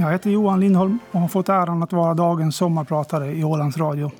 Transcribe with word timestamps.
Jag 0.00 0.12
heter 0.12 0.30
Johan 0.30 0.60
Lindholm 0.60 0.98
och 1.10 1.20
har 1.20 1.28
fått 1.28 1.48
äran 1.48 1.82
att 1.82 1.92
vara 1.92 2.14
dagens 2.14 2.56
sommarpratare 2.56 3.32
i 3.32 3.44
Ålands 3.44 3.78
Radio. 3.78 4.10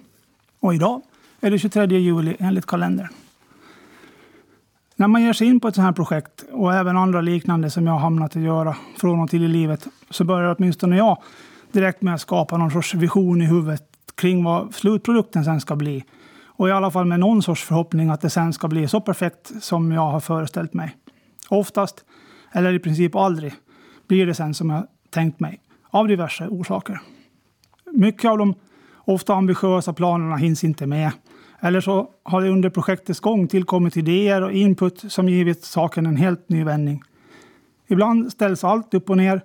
Och 0.61 0.75
idag 0.75 1.01
är 1.41 1.51
det 1.51 1.59
23 1.59 1.87
juli 1.87 2.37
enligt 2.39 2.67
kalendern. 2.67 3.09
När 4.97 5.09
man 5.09 5.23
ger 5.23 5.33
sig 5.33 5.47
in 5.47 5.61
på 5.61 5.69
ett 5.69 5.75
sådant 5.75 5.87
här 5.87 6.05
projekt 6.05 6.45
och 6.53 6.75
även 6.75 6.97
andra 6.97 7.21
liknande 7.21 7.71
som 7.71 7.87
jag 7.87 7.93
har 7.93 8.01
hamnat 8.01 8.37
att 8.37 8.43
göra 8.43 8.77
från 8.97 9.21
och 9.21 9.31
till 9.31 9.45
i 9.45 9.49
livet 9.49 9.87
så 10.11 10.25
börjar 10.25 10.57
åtminstone 10.59 10.97
jag 10.97 11.23
direkt 11.73 12.03
med 12.03 12.15
att 12.15 12.21
skapa 12.21 12.57
någon 12.57 12.71
sorts 12.71 12.95
vision 12.95 13.43
i 13.43 13.47
huvudet 13.47 13.83
kring 14.15 14.45
vad 14.45 14.75
slutprodukten 14.75 15.45
sen 15.45 15.61
ska 15.61 15.77
bli. 15.77 16.05
Och 16.45 16.69
i 16.69 16.73
alla 16.73 16.91
fall 16.91 17.05
med 17.05 17.21
någon 17.21 17.43
sorts 17.43 17.65
förhoppning 17.65 18.11
att 18.11 18.21
det 18.21 18.31
sen 18.31 18.53
ska 18.53 18.69
bli 18.69 18.89
så 18.89 19.01
perfekt 19.01 19.53
som 19.65 19.93
jag 19.93 20.11
har 20.11 20.21
föreställt 20.21 20.75
mig. 20.75 20.97
Oftast, 21.49 22.05
eller 22.53 22.73
i 22.73 22.79
princip 22.79 23.15
aldrig, 23.15 23.55
blir 24.09 24.27
det 24.27 24.35
sen 24.35 24.55
som 24.55 24.71
jag 24.71 24.87
tänkt 25.11 25.41
mig, 25.41 25.61
av 25.91 26.09
diverse 26.09 26.49
orsaker. 26.49 27.01
Mycket 27.93 28.31
av 28.31 28.39
de 28.39 28.55
ofta 29.05 29.35
ambitiösa 29.35 29.93
planerna 29.93 30.37
hinns 30.37 30.65
inte 30.65 30.87
med. 30.87 31.11
Eller 31.61 31.81
så 31.81 32.11
har 32.23 32.43
det 32.43 32.49
under 32.49 32.71
projektets 32.71 33.21
gång 33.21 33.49
tillkommit 33.49 33.97
idéer 33.97 34.43
och 34.43 34.53
input 34.53 35.13
som 35.13 35.29
givit 35.29 35.65
saken 35.65 36.07
en 36.07 36.17
helt 36.17 36.49
ny 36.49 36.65
vändning. 36.65 37.03
Ibland 37.87 38.33
ställs 38.33 38.65
allt 38.65 38.95
upp 38.95 39.11
och 39.11 39.17
ner 39.17 39.41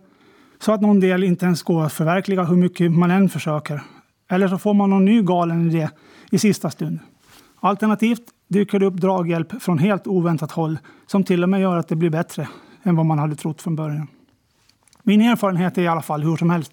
så 0.59 0.71
att 0.71 0.81
någon 0.81 0.99
del 0.99 1.23
inte 1.23 1.45
ens 1.45 1.63
går 1.63 1.83
att 1.83 1.93
förverkliga 1.93 2.43
hur 2.43 2.55
mycket 2.55 2.91
man 2.91 3.11
än 3.11 3.29
försöker. 3.29 3.81
Eller 4.29 4.47
så 4.47 4.57
får 4.57 4.73
man 4.73 4.89
någon 4.89 5.05
ny 5.05 5.21
galen 5.21 5.71
idé 5.71 5.89
i 6.31 6.39
sista 6.39 6.69
stund. 6.69 6.99
Alternativt 7.59 8.23
dyker 8.47 8.79
det 8.79 8.85
upp 8.85 8.93
draghjälp 8.93 9.61
från 9.61 9.77
helt 9.77 10.07
oväntat 10.07 10.51
håll 10.51 10.77
som 11.07 11.23
till 11.23 11.43
och 11.43 11.49
med 11.49 11.61
gör 11.61 11.77
att 11.77 11.87
det 11.87 11.95
blir 11.95 12.09
bättre 12.09 12.47
än 12.83 12.95
vad 12.95 13.05
man 13.05 13.19
hade 13.19 13.35
trott 13.35 13.61
från 13.61 13.75
början. 13.75 14.07
Min 15.03 15.21
erfarenhet 15.21 15.77
är 15.77 15.81
i 15.81 15.87
alla 15.87 16.01
fall 16.01 16.23
hur 16.23 16.37
som 16.37 16.49
helst. 16.49 16.71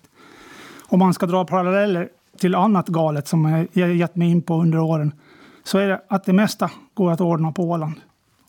Om 0.89 0.99
man 0.99 1.15
ska 1.15 1.27
dra 1.27 1.45
paralleller 1.45 2.09
till 2.39 2.55
annat 2.55 2.89
galet 2.89 3.29
som 3.29 3.67
jag 3.73 3.95
gett 3.97 4.17
mig 4.17 4.31
in 4.31 4.43
på 4.43 4.55
under 4.55 4.79
åren 4.79 5.13
så 5.65 5.79
är 5.79 5.89
det 5.89 6.01
att 6.09 6.25
det 6.25 6.33
mesta 6.33 6.71
går 6.95 7.13
att 7.13 7.21
ordna 7.21 7.53
på 7.53 7.63
Åland. 7.63 7.95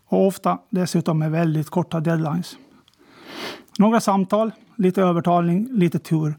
Och 0.08 0.28
ofta 0.28 0.58
dessutom 0.70 1.20
med 1.20 1.32
väldigt 1.32 1.70
korta 1.70 2.00
deadlines. 2.00 2.58
Några 3.80 4.00
samtal, 4.00 4.52
lite 4.76 5.02
övertalning, 5.02 5.68
lite 5.72 6.00
tur. 6.00 6.36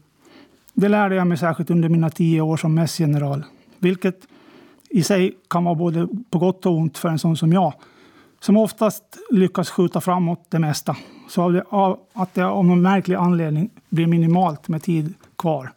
Det 0.73 0.87
lärde 0.87 1.15
jag 1.15 1.27
mig 1.27 1.37
särskilt 1.37 1.69
under 1.69 1.89
mina 1.89 2.09
tio 2.09 2.41
år 2.41 2.57
som 2.57 2.73
mässgeneral. 2.73 3.43
Vilket 3.79 4.27
i 4.89 5.03
sig 5.03 5.37
kan 5.49 5.63
vara 5.63 5.75
både 5.75 6.07
på 6.29 6.39
gott 6.39 6.65
och 6.65 6.77
ont 6.77 6.97
för 6.97 7.09
en 7.09 7.19
sån 7.19 7.37
som 7.37 7.53
jag. 7.53 7.73
Som 8.43 8.57
oftast 8.57 9.03
lyckas 9.31 9.69
skjuta 9.69 10.01
framåt 10.01 10.45
det 10.49 10.59
mesta. 10.59 10.97
Så 11.27 11.63
att 12.13 12.33
det 12.33 12.45
av 12.45 12.65
någon 12.65 12.81
märklig 12.81 13.15
anledning 13.15 13.69
blir 13.89 14.07
minimalt 14.07 14.67
med 14.67 14.83
tid 14.83 15.13
kvar. 15.37 15.71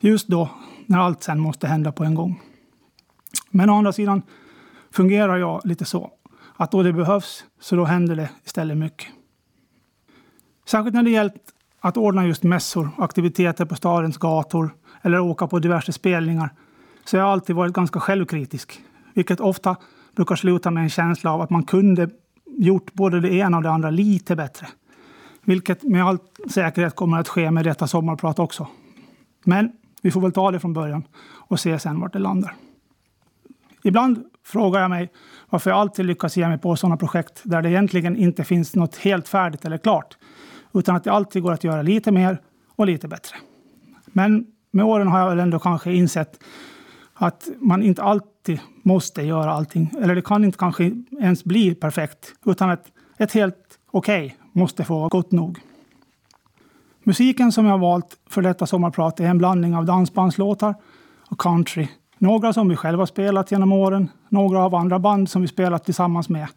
Just 0.00 0.28
då 0.28 0.48
när 0.86 0.98
allt 0.98 1.22
sen 1.22 1.40
måste 1.40 1.66
hända 1.66 1.92
på 1.92 2.04
en 2.04 2.14
gång. 2.14 2.40
Men 3.50 3.70
å 3.70 3.74
andra 3.74 3.92
sidan 3.92 4.22
fungerar 4.90 5.36
jag 5.36 5.60
lite 5.64 5.84
så. 5.84 6.10
Att 6.56 6.70
då 6.70 6.82
det 6.82 6.92
behövs, 6.92 7.44
så 7.60 7.76
då 7.76 7.84
händer 7.84 8.16
det 8.16 8.30
istället 8.44 8.76
mycket. 8.76 9.06
Särskilt 10.66 10.94
när 10.94 11.02
det 11.02 11.10
gällt 11.10 11.42
att 11.80 11.96
ordna 11.96 12.26
just 12.26 12.42
mässor, 12.42 12.90
aktiviteter 12.98 13.64
på 13.64 13.74
stadens 13.74 14.18
gator 14.18 14.70
eller 15.02 15.20
åka 15.20 15.46
på 15.46 15.58
diverse 15.58 15.92
spelningar 15.92 16.50
så 17.04 17.16
jag 17.16 17.24
har 17.24 17.32
alltid 17.32 17.56
varit 17.56 17.72
ganska 17.72 18.00
självkritisk. 18.00 18.80
Vilket 19.14 19.40
ofta 19.40 19.76
brukar 20.18 20.36
sluta 20.36 20.70
med 20.70 20.82
en 20.82 20.90
känsla 20.90 21.32
av 21.32 21.40
att 21.40 21.50
man 21.50 21.62
kunde 21.62 22.10
gjort 22.46 22.92
både 22.92 23.20
det 23.20 23.34
ena 23.34 23.56
och 23.56 23.62
det 23.62 23.70
andra 23.70 23.90
lite 23.90 24.36
bättre. 24.36 24.66
Vilket 25.44 25.82
med 25.82 26.04
all 26.04 26.18
säkerhet 26.50 26.96
kommer 26.96 27.18
att 27.20 27.28
ske 27.28 27.50
med 27.50 27.64
detta 27.64 27.86
sommarprat 27.86 28.38
också. 28.38 28.68
Men 29.44 29.72
vi 30.02 30.10
får 30.10 30.20
väl 30.20 30.32
ta 30.32 30.50
det 30.50 30.60
från 30.60 30.72
början 30.72 31.04
och 31.48 31.60
se 31.60 31.78
sen 31.78 32.00
vart 32.00 32.12
det 32.12 32.18
landar. 32.18 32.54
Ibland 33.84 34.24
frågar 34.44 34.80
jag 34.80 34.90
mig 34.90 35.12
varför 35.50 35.70
jag 35.70 35.78
alltid 35.78 36.06
lyckas 36.06 36.36
ge 36.36 36.48
mig 36.48 36.58
på 36.58 36.76
sådana 36.76 36.96
projekt 36.96 37.40
där 37.44 37.62
det 37.62 37.70
egentligen 37.70 38.16
inte 38.16 38.44
finns 38.44 38.74
något 38.74 38.96
helt 38.96 39.28
färdigt 39.28 39.64
eller 39.64 39.78
klart, 39.78 40.18
utan 40.74 40.96
att 40.96 41.04
det 41.04 41.12
alltid 41.12 41.42
går 41.42 41.52
att 41.52 41.64
göra 41.64 41.82
lite 41.82 42.12
mer 42.12 42.40
och 42.76 42.86
lite 42.86 43.08
bättre. 43.08 43.36
Men 44.06 44.46
med 44.70 44.84
åren 44.84 45.08
har 45.08 45.18
jag 45.18 45.28
väl 45.28 45.40
ändå 45.40 45.58
kanske 45.58 45.92
insett 45.92 46.40
att 47.18 47.48
man 47.58 47.82
inte 47.82 48.02
alltid 48.02 48.60
måste 48.82 49.22
göra 49.22 49.52
allting, 49.52 49.90
eller 50.00 50.14
det 50.14 50.22
kan 50.22 50.44
inte 50.44 50.58
kanske 50.58 50.92
ens 51.20 51.44
bli 51.44 51.74
perfekt, 51.74 52.32
utan 52.46 52.70
att 52.70 52.92
ett 53.18 53.32
helt 53.32 53.78
okej 53.90 54.26
okay 54.26 54.36
måste 54.52 54.84
få 54.84 54.98
vara 54.98 55.08
gott 55.08 55.32
nog. 55.32 55.58
Musiken 57.02 57.52
som 57.52 57.64
jag 57.64 57.72
har 57.72 57.78
valt 57.78 58.16
för 58.30 58.42
detta 58.42 58.66
sommarprat 58.66 59.20
är 59.20 59.24
en 59.24 59.38
blandning 59.38 59.76
av 59.76 59.84
dansbandslåtar 59.84 60.74
och 61.30 61.40
country. 61.40 61.88
Några 62.18 62.52
som 62.52 62.68
vi 62.68 62.76
själva 62.76 63.06
spelat 63.06 63.52
genom 63.52 63.72
åren, 63.72 64.10
några 64.28 64.64
av 64.64 64.74
andra 64.74 64.98
band 64.98 65.30
som 65.30 65.42
vi 65.42 65.48
spelat 65.48 65.84
tillsammans 65.84 66.28
med. 66.28 66.48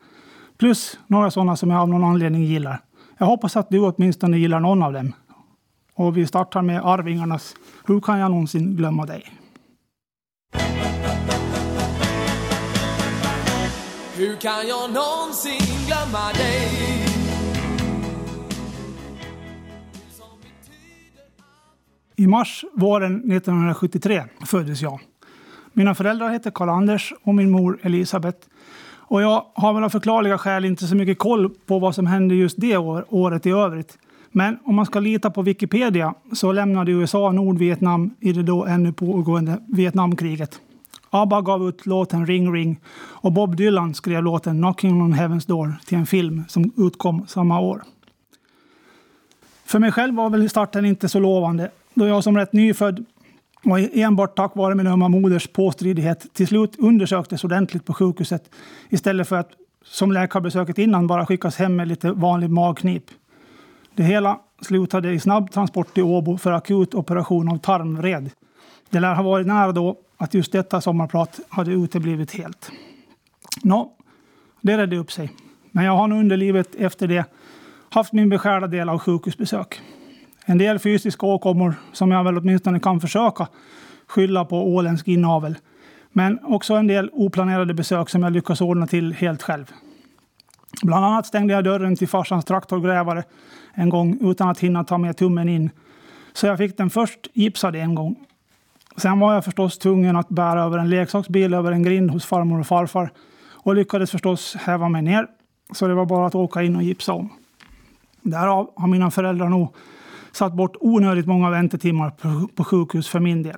Plus 0.58 1.00
några 1.08 1.32
sådana 1.32 1.56
som 1.56 1.70
jag 1.70 1.82
av 1.82 1.90
någon 1.90 2.04
anledning 2.04 2.44
gillar. 2.44 2.80
Jag 3.18 3.26
hoppas 3.26 3.58
att 3.58 3.70
du 3.70 3.80
åtminstone 3.80 4.38
gillar 4.38 4.60
någon 4.60 4.84
av 4.84 4.94
dem. 4.94 5.14
Och 5.96 6.18
vi 6.18 6.28
startar 6.28 6.62
med 6.62 6.86
Arvingarnas 6.86 7.56
Hur 7.86 8.00
kan 8.00 8.20
jag 8.20 8.32
någonsin 8.32 8.76
glömma 8.76 9.06
dig? 9.06 9.41
Hur 14.22 14.36
kan 14.36 14.68
jag 14.68 14.94
någonsin 14.94 15.86
glömma 15.88 16.34
dig? 16.34 16.68
I 22.16 22.28
mars 22.28 22.66
våren 22.74 23.16
1973 23.16 24.24
föddes 24.46 24.82
jag. 24.82 25.00
Mina 25.74 25.96
föräldrar 25.96 26.30
hette 26.30 26.52
Karl-Anders 26.52 27.14
och 27.24 27.36
min 27.36 27.52
mor 27.52 27.80
Elisabeth. 27.82 28.48
Och 28.94 29.22
jag 29.22 29.46
har 29.54 29.74
väl 29.74 29.84
av 29.84 29.90
förklarliga 29.90 30.38
skäl 30.38 30.66
inte 30.66 30.86
så 30.86 30.96
mycket 30.96 31.20
koll 31.20 31.50
på 31.66 31.80
vad 31.80 31.96
som 31.96 32.08
hände 32.08 32.36
just 32.36 32.56
det 32.60 32.78
år, 32.78 33.06
året 33.10 33.46
i 33.46 33.50
övrigt. 33.50 33.98
Men 34.32 34.58
om 34.64 34.76
man 34.76 34.86
ska 34.86 35.00
lita 35.00 35.32
på 35.32 35.42
Wikipedia 35.42 36.14
så 36.34 36.52
lämnade 36.52 36.92
USA 36.92 37.32
Nordvietnam 37.32 38.16
i 38.20 38.34
det 38.34 38.44
då 38.44 38.66
ännu 38.66 38.94
pågående 38.94 39.58
Vietnamkriget. 39.68 40.62
ABBA 41.14 41.42
gav 41.42 41.68
ut 41.68 41.86
låten 41.86 42.26
Ring 42.26 42.54
Ring 42.54 42.80
och 42.96 43.32
Bob 43.32 43.56
Dylan 43.56 43.94
skrev 43.94 44.24
låten 44.24 44.58
Knocking 44.58 45.02
on 45.02 45.14
Heaven's 45.14 45.48
Door 45.48 45.76
till 45.86 45.98
en 45.98 46.06
film 46.06 46.44
som 46.48 46.72
utkom 46.78 47.28
samma 47.28 47.60
år. 47.60 47.84
För 49.66 49.80
mig 49.80 49.92
själv 49.92 50.16
var 50.16 50.30
väl 50.30 50.50
starten 50.50 50.86
inte 50.86 51.10
så 51.10 51.20
lovande 51.20 51.72
då 51.94 52.08
jag 52.08 52.24
som 52.24 52.38
rätt 52.38 52.54
nyfödd 52.54 53.06
och 53.64 53.80
enbart 53.80 54.36
tack 54.36 54.56
vare 54.56 54.76
min 54.76 54.88
ömma 54.88 55.10
moders 55.10 55.48
påstridighet 55.48 56.34
till 56.34 56.48
slut 56.48 56.76
undersöktes 56.80 57.44
ordentligt 57.44 57.86
på 57.86 57.94
sjukhuset 57.94 58.50
istället 58.90 59.28
för 59.28 59.36
att 59.36 59.52
som 59.86 60.12
läkarbesöket 60.12 60.78
innan 60.78 61.08
bara 61.08 61.26
skickas 61.26 61.58
hem 61.58 61.76
med 61.76 61.88
lite 61.88 62.12
vanlig 62.12 62.50
magknip. 62.50 63.04
Det 63.96 64.04
hela 64.04 64.40
slutade 64.62 65.12
i 65.12 65.20
snabb 65.20 65.52
transport 65.52 65.94
till 65.94 66.04
Åbo 66.04 66.38
för 66.38 66.52
akut 66.52 66.94
operation 66.94 67.50
av 67.50 67.58
tarmvred. 67.58 68.30
Det 68.90 69.00
lär 69.00 69.16
ha 69.16 69.24
varit 69.24 69.48
nära 69.48 69.72
då 69.72 69.98
att 70.22 70.34
just 70.34 70.52
detta 70.52 70.82
sommarprat 70.82 71.40
hade 71.50 71.72
uteblivit 71.72 72.32
helt. 72.32 72.72
Nå, 73.64 73.92
det 74.62 74.78
redde 74.78 74.98
upp 74.98 75.12
sig. 75.12 75.32
Men 75.72 75.86
jag 75.86 75.96
har 75.96 76.08
nu 76.08 76.16
under 76.16 76.38
livet 76.38 76.76
efter 76.76 77.08
det 77.08 77.26
haft 77.90 78.14
min 78.14 78.30
beskärda 78.30 78.68
del 78.68 78.90
av 78.90 79.00
sjukhusbesök. 79.00 79.82
En 80.46 80.58
del 80.58 80.80
fysiska 80.80 81.26
åkommor 81.26 81.76
som 81.94 82.12
jag 82.12 82.24
väl 82.24 82.38
åtminstone 82.38 82.80
kan 82.80 83.00
försöka 83.00 83.48
skylla 84.08 84.46
på 84.46 84.76
åländsk 84.76 85.08
inavel. 85.08 85.56
Men 86.12 86.40
också 86.44 86.74
en 86.74 86.88
del 86.88 87.10
oplanerade 87.14 87.74
besök 87.74 88.10
som 88.10 88.24
jag 88.24 88.34
lyckas 88.34 88.62
ordna 88.62 88.88
till 88.88 89.14
helt 89.14 89.42
själv. 89.42 89.72
Bland 90.84 91.06
annat 91.06 91.26
stängde 91.26 91.54
jag 91.54 91.64
dörren 91.64 91.96
till 91.96 92.08
farsans 92.08 92.46
traktorgrävare 92.46 93.24
en 93.74 93.90
gång 93.90 94.18
utan 94.22 94.50
att 94.50 94.60
hinna 94.60 94.84
ta 94.84 94.98
med 94.98 95.18
tummen 95.18 95.50
in. 95.50 95.70
Så 96.34 96.48
jag 96.48 96.58
fick 96.58 96.78
den 96.78 96.90
först 96.90 97.28
gipsad 97.34 97.76
en 97.76 97.96
gång. 97.96 98.16
Sen 98.98 99.20
var 99.20 99.34
jag 99.34 99.46
förstås 99.46 99.78
tvungen 99.78 100.16
att 100.16 100.30
bära 100.30 100.64
över 100.64 100.78
en 100.78 100.90
leksaksbil 100.90 101.54
över 101.54 101.72
en 101.72 101.84
grind 101.84 102.12
hos 102.12 102.26
farmor 102.26 102.60
och 102.60 102.68
farfar 102.68 103.12
och 103.52 103.76
lyckades 103.76 104.12
förstås 104.12 104.56
häva 104.56 104.90
mig 104.90 105.02
ner. 105.02 105.28
Så 105.72 105.88
det 105.88 105.94
var 105.94 106.06
bara 106.06 106.28
att 106.28 106.36
åka 106.36 106.64
in 106.64 106.76
och 106.76 106.84
gipsa 106.84 107.14
om. 107.14 107.30
Därav 108.22 108.72
har 108.76 108.88
mina 108.88 109.12
föräldrar 109.12 109.50
nog 109.50 109.76
satt 110.32 110.54
bort 110.54 110.76
onödigt 110.80 111.26
många 111.26 111.50
väntetimmar 111.50 112.12
på 112.56 112.64
sjukhus 112.64 113.08
för 113.08 113.20
min 113.20 113.44
del. 113.44 113.58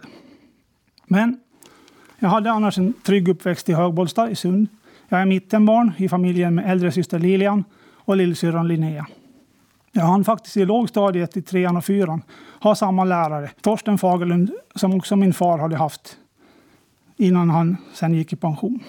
Men 1.06 1.40
jag 2.20 2.30
hade 2.30 2.52
annars 2.52 2.78
en 2.78 2.94
trygg 2.94 3.28
uppväxt 3.28 3.70
i 3.70 3.74
Högbollsta 3.74 4.30
i 4.30 4.36
Sund. 4.36 4.68
Jag 5.10 5.22
är 5.22 5.26
mittenbarn 5.26 5.92
i 5.98 6.10
familjen 6.10 6.56
med 6.56 6.72
äldre 6.72 6.92
syster 6.92 7.20
Lilian 7.20 7.64
och 7.96 8.18
lillsyrran 8.18 8.68
Linnea. 8.68 9.06
Jag 9.96 10.04
hann 10.04 10.24
faktiskt 10.24 10.58
i 10.58 10.66
lågstadiet 10.66 11.38
i 11.38 11.42
trean 11.42 11.78
och 11.78 11.86
fyran 11.86 12.22
ha 12.60 12.76
samma 12.76 13.04
lärare, 13.04 13.52
Torsten 13.62 13.98
Fagerlund, 13.98 14.52
som 14.76 14.94
också 14.94 15.16
min 15.16 15.34
far 15.34 15.58
hade 15.58 15.78
haft 15.78 16.18
innan 17.18 17.50
han 17.50 17.78
sen 17.94 18.14
gick 18.14 18.34
i 18.34 18.36
pension. 18.36 18.80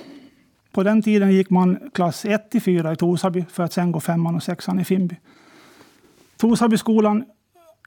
På 0.72 0.82
den 0.82 1.02
tiden 1.02 1.32
gick 1.32 1.50
man 1.50 1.78
klass 1.94 2.24
1 2.24 2.50
till 2.50 2.62
4 2.62 2.92
i 2.92 2.96
Torsby 2.96 3.44
för 3.50 3.62
att 3.62 3.72
sen 3.72 3.92
gå 3.92 4.00
femman 4.00 4.34
och 4.34 4.42
sexan 4.42 4.80
i 4.80 4.84
Finby. 4.84 5.16
Torsbyskolan 6.36 7.24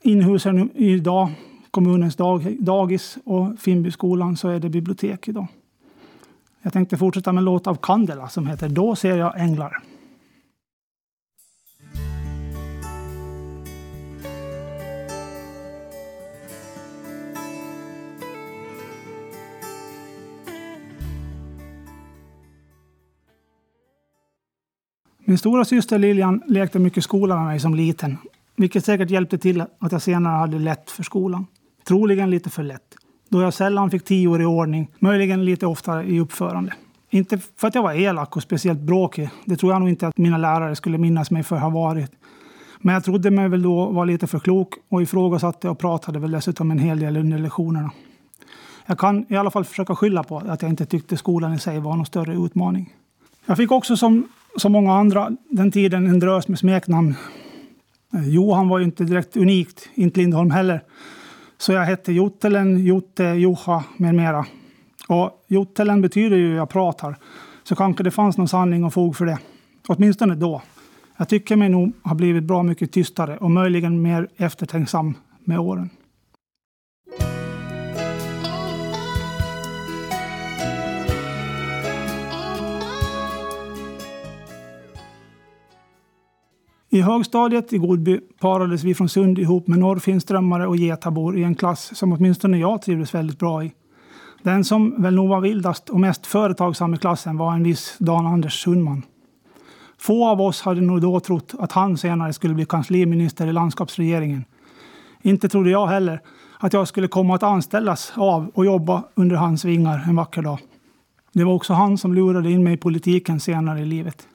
inhusen 0.02 0.70
idag, 0.74 1.30
kommunens 1.70 2.16
dag, 2.16 2.56
dagis 2.60 3.18
och 3.24 3.58
Finnbyskolan, 3.58 4.36
så 4.36 4.48
är 4.48 4.60
det 4.60 4.68
bibliotek 4.68 5.28
idag. 5.28 5.46
Jag 6.62 6.72
tänkte 6.72 6.96
fortsätta 6.96 7.32
med 7.32 7.40
en 7.40 7.44
låt 7.44 7.66
av 7.66 7.76
Candela 7.82 8.28
som 8.28 8.46
heter 8.46 8.68
Då 8.68 8.96
ser 8.96 9.16
jag 9.16 9.40
änglar. 9.40 9.82
Min 25.28 25.38
stora 25.38 25.64
syster 25.64 25.98
Lilian 25.98 26.42
lekte 26.46 26.78
mycket 26.78 27.04
skola 27.04 27.36
med 27.36 27.44
mig 27.44 27.60
som 27.60 27.74
liten, 27.74 28.18
vilket 28.56 28.84
säkert 28.84 29.10
hjälpte 29.10 29.38
till 29.38 29.60
att 29.78 29.92
jag 29.92 30.02
senare 30.02 30.36
hade 30.36 30.58
lätt 30.58 30.90
för 30.90 31.02
skolan. 31.02 31.46
Troligen 31.88 32.30
lite 32.30 32.50
för 32.50 32.62
lätt, 32.62 32.94
då 33.28 33.42
jag 33.42 33.54
sällan 33.54 33.90
fick 33.90 34.04
tio 34.04 34.28
år 34.28 34.42
i 34.42 34.44
ordning, 34.44 34.90
möjligen 34.98 35.44
lite 35.44 35.66
oftare 35.66 36.04
i 36.04 36.20
uppförande. 36.20 36.72
Inte 37.10 37.38
för 37.56 37.68
att 37.68 37.74
jag 37.74 37.82
var 37.82 37.92
elak 37.92 38.36
och 38.36 38.42
speciellt 38.42 38.80
bråkig, 38.80 39.30
det 39.44 39.56
tror 39.56 39.72
jag 39.72 39.80
nog 39.80 39.88
inte 39.88 40.06
att 40.06 40.18
mina 40.18 40.38
lärare 40.38 40.76
skulle 40.76 40.98
minnas 40.98 41.30
mig 41.30 41.42
för 41.42 41.56
att 41.56 41.62
ha 41.62 41.70
varit. 41.70 42.10
Men 42.78 42.94
jag 42.94 43.04
trodde 43.04 43.30
mig 43.30 43.48
väl 43.48 43.62
då 43.62 43.86
vara 43.86 44.04
lite 44.04 44.26
för 44.26 44.38
klok 44.38 44.74
och 44.88 45.02
ifrågasatte 45.02 45.68
och 45.68 45.78
pratade 45.78 46.18
väl 46.18 46.30
dessutom 46.30 46.70
en 46.70 46.78
hel 46.78 47.00
del 47.00 47.16
under 47.16 47.38
lektionerna. 47.38 47.90
Jag 48.86 48.98
kan 48.98 49.26
i 49.28 49.36
alla 49.36 49.50
fall 49.50 49.64
försöka 49.64 49.96
skylla 49.96 50.22
på 50.22 50.38
att 50.38 50.62
jag 50.62 50.70
inte 50.70 50.86
tyckte 50.86 51.16
skolan 51.16 51.54
i 51.54 51.58
sig 51.58 51.80
var 51.80 51.96
någon 51.96 52.06
större 52.06 52.34
utmaning. 52.34 52.94
Jag 53.46 53.56
fick 53.56 53.72
också 53.72 53.96
som 53.96 54.28
som 54.58 54.72
många 54.72 54.94
andra 54.94 55.30
den 55.50 55.70
tiden 55.70 56.06
en 56.06 56.18
drös 56.18 56.48
med 56.48 56.58
smeknamn. 56.58 57.14
Eh, 58.14 58.28
Johan 58.28 58.68
var 58.68 58.78
ju 58.78 58.84
inte 58.84 59.04
direkt 59.04 59.36
unikt, 59.36 59.88
inte 59.94 60.20
Lindholm 60.20 60.50
heller. 60.50 60.82
Så 61.58 61.72
jag 61.72 61.84
hette 61.84 62.12
Jottelen, 62.12 62.84
Jotte, 62.84 63.24
Joha 63.24 63.84
med 63.96 64.14
mera. 64.14 64.46
Och 65.08 65.44
Jottelen 65.48 66.02
betyder 66.02 66.36
ju 66.36 66.54
jag 66.54 66.68
pratar, 66.68 67.16
så 67.62 67.76
kanske 67.76 68.02
det 68.02 68.10
fanns 68.10 68.38
någon 68.38 68.48
sanning 68.48 68.84
och 68.84 68.92
fog 68.92 69.16
för 69.16 69.26
det. 69.26 69.38
Åtminstone 69.88 70.34
då. 70.34 70.62
Jag 71.16 71.28
tycker 71.28 71.56
mig 71.56 71.68
nog 71.68 71.92
ha 72.02 72.14
blivit 72.14 72.44
bra 72.44 72.62
mycket 72.62 72.92
tystare 72.92 73.36
och 73.36 73.50
möjligen 73.50 74.02
mer 74.02 74.28
eftertänksam 74.36 75.14
med 75.44 75.58
åren. 75.58 75.90
I 86.90 87.00
högstadiet 87.00 87.72
i 87.72 87.78
Godby 87.78 88.20
parades 88.40 88.84
vi 88.84 88.94
från 88.94 89.08
Sund 89.08 89.38
ihop 89.38 89.68
med 89.68 89.78
norrfinströmmare 89.78 90.66
och 90.66 90.76
getabor 90.76 91.38
i 91.38 91.42
en 91.42 91.54
klass 91.54 91.96
som 91.96 92.12
åtminstone 92.12 92.58
jag 92.58 92.82
trivdes 92.82 93.14
väldigt 93.14 93.38
bra 93.38 93.64
i. 93.64 93.72
Den 94.42 94.64
som 94.64 95.02
väl 95.02 95.14
nog 95.14 95.28
var 95.28 95.40
vildast 95.40 95.88
och 95.88 96.00
mest 96.00 96.26
företagsam 96.26 96.94
i 96.94 96.98
klassen 96.98 97.36
var 97.36 97.52
en 97.52 97.62
viss 97.62 97.96
Dan 97.98 98.26
Anders 98.26 98.62
Sundman. 98.62 99.02
Få 99.98 100.28
av 100.28 100.40
oss 100.40 100.60
hade 100.60 100.80
nog 100.80 101.00
då 101.00 101.20
trott 101.20 101.54
att 101.58 101.72
han 101.72 101.96
senare 101.96 102.32
skulle 102.32 102.54
bli 102.54 102.66
kansliminister 102.66 103.46
i 103.46 103.52
landskapsregeringen. 103.52 104.44
Inte 105.22 105.48
trodde 105.48 105.70
jag 105.70 105.86
heller 105.86 106.20
att 106.58 106.72
jag 106.72 106.88
skulle 106.88 107.08
komma 107.08 107.34
att 107.34 107.42
anställas 107.42 108.12
av 108.16 108.50
och 108.54 108.64
jobba 108.64 109.04
under 109.14 109.36
hans 109.36 109.64
vingar 109.64 110.04
en 110.08 110.16
vacker 110.16 110.42
dag. 110.42 110.58
Det 111.32 111.44
var 111.44 111.54
också 111.54 111.72
han 111.72 111.98
som 111.98 112.14
lurade 112.14 112.50
in 112.50 112.64
mig 112.64 112.74
i 112.74 112.76
politiken 112.76 113.40
senare 113.40 113.80
i 113.80 113.86
livet. 113.86 114.28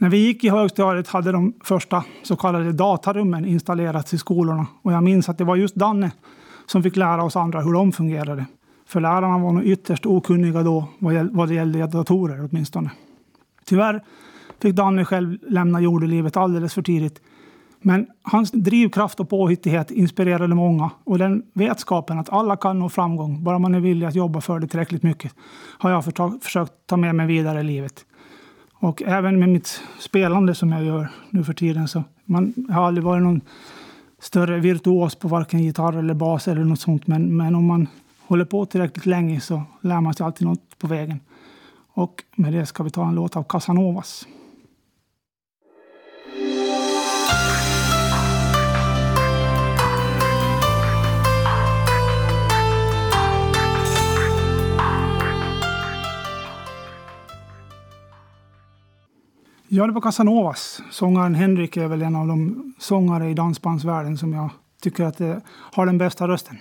När 0.00 0.08
vi 0.08 0.16
gick 0.18 0.44
i 0.44 0.48
högstadiet 0.48 1.08
hade 1.08 1.32
de 1.32 1.52
första 1.64 2.04
så 2.22 2.36
kallade 2.36 2.72
datarummen 2.72 3.44
installerats 3.44 4.14
i 4.14 4.18
skolorna 4.18 4.66
och 4.82 4.92
jag 4.92 5.02
minns 5.02 5.28
att 5.28 5.38
det 5.38 5.44
var 5.44 5.56
just 5.56 5.74
Danne 5.74 6.10
som 6.66 6.82
fick 6.82 6.96
lära 6.96 7.24
oss 7.24 7.36
andra 7.36 7.60
hur 7.60 7.72
de 7.72 7.92
fungerade. 7.92 8.46
För 8.86 9.00
lärarna 9.00 9.38
var 9.38 9.52
nog 9.52 9.64
ytterst 9.64 10.06
okunniga 10.06 10.62
då 10.62 10.84
vad 11.30 11.48
det 11.48 11.54
gällde 11.54 11.86
datorer 11.86 12.48
åtminstone. 12.50 12.90
Tyvärr 13.64 14.02
fick 14.62 14.74
Danne 14.74 15.04
själv 15.04 15.38
lämna 15.48 15.80
jordelivet 15.80 16.36
alldeles 16.36 16.74
för 16.74 16.82
tidigt. 16.82 17.20
Men 17.80 18.06
hans 18.22 18.50
drivkraft 18.50 19.20
och 19.20 19.30
påhittighet 19.30 19.90
inspirerade 19.90 20.54
många 20.54 20.90
och 21.04 21.18
den 21.18 21.42
vetskapen 21.52 22.18
att 22.18 22.32
alla 22.32 22.56
kan 22.56 22.78
nå 22.78 22.88
framgång 22.88 23.44
bara 23.44 23.58
man 23.58 23.74
är 23.74 23.80
villig 23.80 24.06
att 24.06 24.14
jobba 24.14 24.40
för 24.40 24.60
det 24.60 24.68
tillräckligt 24.68 25.02
mycket 25.02 25.34
har 25.78 25.90
jag 25.90 26.04
försökt 26.42 26.72
ta 26.86 26.96
med 26.96 27.14
mig 27.14 27.26
vidare 27.26 27.60
i 27.60 27.64
livet. 27.64 28.04
Och 28.80 29.02
även 29.02 29.38
med 29.38 29.48
mitt 29.48 29.82
spelande 29.98 30.54
som 30.54 30.72
jag 30.72 30.84
gör 30.84 31.08
nu 31.30 31.44
för 31.44 31.52
tiden 31.52 31.88
så 31.88 32.04
man 32.24 32.54
har 32.70 32.86
aldrig 32.86 33.04
varit 33.04 33.22
någon 33.22 33.40
större 34.18 34.60
virtuos 34.60 35.14
på 35.14 35.28
varken 35.28 35.62
gitarr 35.62 35.98
eller 35.98 36.14
bas 36.14 36.48
eller 36.48 36.64
något 36.64 36.80
sånt. 36.80 37.06
Men, 37.06 37.36
men 37.36 37.54
om 37.54 37.66
man 37.66 37.88
håller 38.26 38.44
på 38.44 38.66
tillräckligt 38.66 39.06
länge 39.06 39.40
så 39.40 39.62
lär 39.80 40.00
man 40.00 40.14
sig 40.14 40.26
alltid 40.26 40.46
något 40.46 40.78
på 40.78 40.86
vägen. 40.86 41.20
Och 41.92 42.24
med 42.36 42.52
det 42.52 42.66
ska 42.66 42.82
vi 42.82 42.90
ta 42.90 43.08
en 43.08 43.14
låt 43.14 43.36
av 43.36 43.42
Casanovas. 43.42 44.26
Ja, 59.78 59.86
det 59.86 59.92
var 59.92 60.00
Casanovas. 60.00 60.82
Sångaren 60.90 61.34
Henrik 61.34 61.76
är 61.76 61.88
väl 61.88 62.02
en 62.02 62.16
av 62.16 62.26
de 62.26 62.72
sångare 62.78 63.30
i 63.30 63.34
dansbandsvärlden 63.34 64.18
som 64.18 64.32
jag 64.32 64.50
tycker 64.82 65.04
att 65.04 65.18
det 65.18 65.40
har 65.48 65.86
den 65.86 65.98
bästa 65.98 66.28
rösten. 66.28 66.58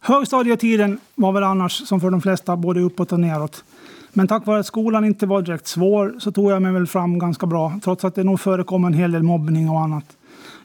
Högstadietiden 0.00 0.98
var 1.14 1.32
väl 1.32 1.42
annars 1.42 1.88
som 1.88 2.00
för 2.00 2.10
de 2.10 2.20
flesta 2.20 2.56
både 2.56 2.80
uppåt 2.80 3.12
och 3.12 3.20
neråt. 3.20 3.64
Men 4.12 4.28
tack 4.28 4.46
vare 4.46 4.60
att 4.60 4.66
skolan 4.66 5.04
inte 5.04 5.26
var 5.26 5.42
direkt 5.42 5.66
svår 5.66 6.14
så 6.18 6.32
tog 6.32 6.50
jag 6.50 6.62
mig 6.62 6.72
väl 6.72 6.86
fram 6.86 7.18
ganska 7.18 7.46
bra 7.46 7.80
trots 7.84 8.04
att 8.04 8.14
det 8.14 8.24
nog 8.24 8.40
förekom 8.40 8.84
en 8.84 8.94
hel 8.94 9.12
del 9.12 9.22
mobbning 9.22 9.70
och 9.70 9.80
annat. 9.80 10.16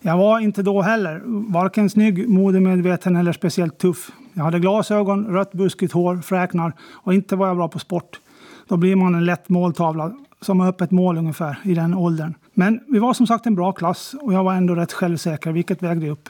Jag 0.02 0.18
var 0.18 0.40
inte 0.40 0.64
då 0.64 0.82
heller 0.82 1.22
varken 1.52 1.90
snygg, 1.90 2.30
modemedveten 2.30 3.16
eller 3.16 3.34
speciellt 3.34 3.78
tuff. 3.78 4.12
Jag 4.34 4.44
hade 4.44 4.60
glasögon, 4.60 5.28
rött 5.28 5.52
buskigt 5.52 5.94
hår, 5.94 6.18
fräknar 6.18 6.74
och 6.92 7.14
inte 7.14 7.36
var 7.36 7.48
jag 7.48 7.58
bra 7.58 7.68
på 7.68 7.80
sport. 7.80 8.20
Då 8.68 8.78
blir 8.78 8.96
man 8.96 9.16
en 9.16 9.26
lätt 9.26 9.50
måltavla 9.50 10.12
som 10.42 10.60
har 10.60 10.68
öppet 10.68 10.92
mål 10.92 11.18
ungefär 11.18 11.60
i 11.64 11.74
den 11.74 11.94
åldern. 11.94 12.34
Men 12.54 12.80
vi 12.88 13.00
var 13.00 13.14
som 13.14 13.28
sagt 13.28 13.46
en 13.46 13.56
bra 13.56 13.72
klass 13.72 14.16
och 14.22 14.34
jag 14.34 14.44
var 14.44 14.54
ändå 14.54 14.76
rätt 14.76 14.94
självsäker, 14.94 15.52
vilket 15.52 15.84
vägde 15.84 16.10
upp. 16.10 16.30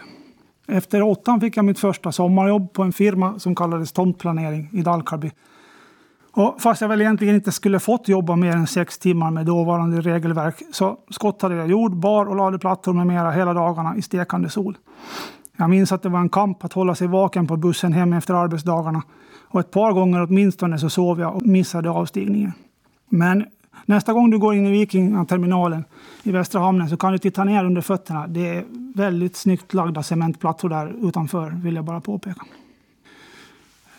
Efter 0.67 1.01
åttan 1.01 1.41
fick 1.41 1.57
jag 1.57 1.65
mitt 1.65 1.79
första 1.79 2.11
sommarjobb 2.11 2.73
på 2.73 2.83
en 2.83 2.93
firma 2.93 3.39
som 3.39 3.55
kallades 3.55 3.91
Tomtplanering 3.91 4.69
i 4.73 4.81
Dalkarby. 4.81 5.31
Och 6.31 6.55
fast 6.61 6.81
jag 6.81 6.89
väl 6.89 7.01
egentligen 7.01 7.35
inte 7.35 7.51
skulle 7.51 7.79
fått 7.79 8.07
jobba 8.07 8.35
mer 8.35 8.55
än 8.55 8.67
sex 8.67 8.99
timmar 8.99 9.31
med 9.31 9.45
dåvarande 9.45 10.01
regelverk 10.01 10.61
så 10.71 10.97
skottade 11.09 11.55
jag 11.55 11.69
jord, 11.69 11.95
bar 11.95 12.25
och 12.25 12.35
lade 12.35 12.59
plattor 12.59 12.93
med 12.93 13.07
mera 13.07 13.31
hela 13.31 13.53
dagarna 13.53 13.95
i 13.97 14.01
stekande 14.01 14.49
sol. 14.49 14.77
Jag 15.57 15.69
minns 15.69 15.91
att 15.91 16.01
det 16.01 16.09
var 16.09 16.19
en 16.19 16.29
kamp 16.29 16.63
att 16.65 16.73
hålla 16.73 16.95
sig 16.95 17.07
vaken 17.07 17.47
på 17.47 17.57
bussen 17.57 17.93
hem 17.93 18.13
efter 18.13 18.33
arbetsdagarna 18.33 19.03
och 19.47 19.59
ett 19.59 19.71
par 19.71 19.93
gånger 19.93 20.23
åtminstone 20.23 20.79
så 20.79 20.89
sov 20.89 21.19
jag 21.19 21.35
och 21.35 21.41
missade 21.41 21.89
avstigningen. 21.89 22.53
Men 23.09 23.45
Nästa 23.85 24.13
gång 24.13 24.29
du 24.29 24.39
går 24.39 24.55
in 24.55 24.65
i 24.65 24.71
Vikingaterminalen 24.71 25.83
i 26.23 26.31
Västra 26.31 26.61
hamnen 26.61 26.89
så 26.89 26.97
kan 26.97 27.11
du 27.11 27.17
titta 27.17 27.43
ner 27.43 27.65
under 27.65 27.81
fötterna. 27.81 28.27
Det 28.27 28.47
är 28.47 28.65
väldigt 28.95 29.35
snyggt 29.35 29.73
lagda 29.73 30.03
cementplattor 30.03 30.69
där 30.69 31.07
utanför, 31.07 31.49
vill 31.63 31.75
jag 31.75 31.85
bara 31.85 32.01
påpeka. 32.01 32.45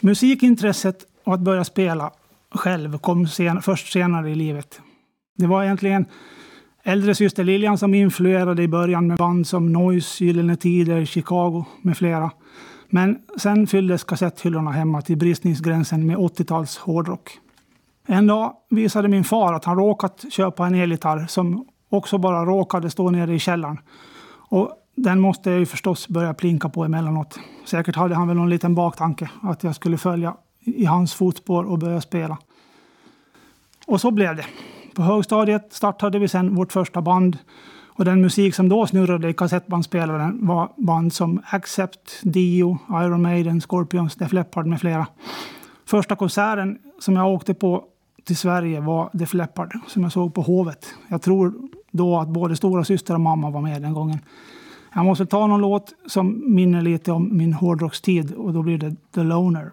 Musikintresset 0.00 1.07
och 1.25 1.35
att 1.35 1.41
börja 1.41 1.64
spela 1.64 2.11
själv 2.50 2.99
kom 2.99 3.26
sen, 3.26 3.62
först 3.62 3.93
senare 3.93 4.31
i 4.31 4.35
livet. 4.35 4.81
Det 5.37 5.47
var 5.47 5.64
egentligen 5.64 6.07
äldre 6.83 7.14
syster 7.14 7.45
Lilian 7.45 7.79
som 7.79 7.95
influerade 7.95 8.62
i 8.62 8.69
början 8.69 9.07
med 9.07 9.17
band 9.19 9.47
som 9.47 9.73
Noise, 9.73 10.25
Gyllene 10.25 10.57
Tider, 10.57 11.05
Chicago 11.05 11.64
med 11.83 11.97
flera. 11.97 12.31
Men 12.88 13.19
sen 13.37 13.67
fylldes 13.67 14.05
kassetthyllorna 14.05 14.71
hemma 14.71 15.02
till 15.02 15.17
bristningsgränsen 15.17 16.07
med 16.07 16.17
80-tals 16.17 16.79
hårdrock. 16.79 17.38
En 18.06 18.26
dag 18.26 18.52
visade 18.71 19.09
min 19.09 19.25
far 19.25 19.52
att 19.52 19.64
han 19.64 19.76
råkat 19.76 20.25
köpa 20.30 20.66
en 20.66 20.75
elgitarr 20.75 21.26
som 21.26 21.66
också 21.88 22.18
bara 22.18 22.44
råkade 22.44 22.90
stå 22.90 23.11
nere 23.11 23.35
i 23.35 23.38
källaren. 23.38 23.78
Och 24.49 24.71
den 24.94 25.21
måste 25.21 25.50
jag 25.50 25.59
ju 25.59 25.66
förstås 25.66 26.09
börja 26.09 26.35
plinka 26.35 26.68
på 26.68 26.85
emellanåt. 26.85 27.38
Säkert 27.64 27.97
hade 27.97 28.14
han 28.14 28.28
väl 28.28 28.37
någon 28.37 28.50
liten 28.50 28.75
baktanke 28.75 29.30
att 29.42 29.64
jag 29.64 29.75
skulle 29.75 29.99
följa 29.99 30.35
i 30.61 30.85
hans 30.85 31.14
fotspår 31.14 31.64
och 31.64 31.78
börja 31.78 32.00
spela. 32.00 32.38
Och 33.87 34.00
så 34.00 34.11
blev 34.11 34.37
det. 34.37 34.47
På 34.94 35.02
högstadiet 35.02 35.73
startade 35.73 36.18
vi 36.18 36.28
sedan 36.28 36.54
vårt 36.54 36.73
första 36.73 37.02
band 37.02 37.38
och 37.87 38.04
den 38.04 38.21
musik 38.21 38.54
som 38.54 38.68
då 38.68 38.87
snurrade 38.87 39.28
i 39.28 39.35
kassettbandspelaren 39.35 40.47
var 40.47 40.73
band 40.76 41.12
som 41.12 41.42
Accept, 41.50 42.21
Dio, 42.23 42.78
Iron 42.90 43.23
Maiden, 43.23 43.61
Scorpions, 43.61 44.14
Def 44.14 44.32
Leppard 44.32 44.66
med 44.66 44.80
flera. 44.80 45.06
Första 45.87 46.16
konserten 46.16 46.78
som 46.99 47.16
jag 47.16 47.35
åkte 47.35 47.54
på 47.54 47.85
till 48.25 48.37
Sverige 48.37 48.81
var 48.81 49.11
Def 49.12 49.35
Leppard 49.35 49.79
som 49.87 50.02
jag 50.02 50.12
såg 50.12 50.35
på 50.35 50.43
Hovet. 50.43 50.95
Jag 51.09 51.23
tror 51.23 51.55
då 51.91 52.19
att 52.19 52.29
både 52.29 52.57
stora 52.57 52.85
syster 52.85 53.14
och 53.14 53.21
mamma 53.21 53.50
var 53.50 53.61
med 53.61 53.83
den 53.83 53.93
gången. 53.93 54.19
Jag 54.95 55.05
måste 55.05 55.26
ta 55.26 55.47
någon 55.47 55.61
låt 55.61 55.95
som 56.07 56.55
minner 56.55 56.83
lite 56.83 57.12
om 57.12 57.37
min 57.37 57.52
hårdrockstid 57.52 58.33
och 58.33 58.52
då 58.52 58.62
blir 58.62 58.79
det 58.79 58.97
The 59.14 59.23
Loner. 59.23 59.73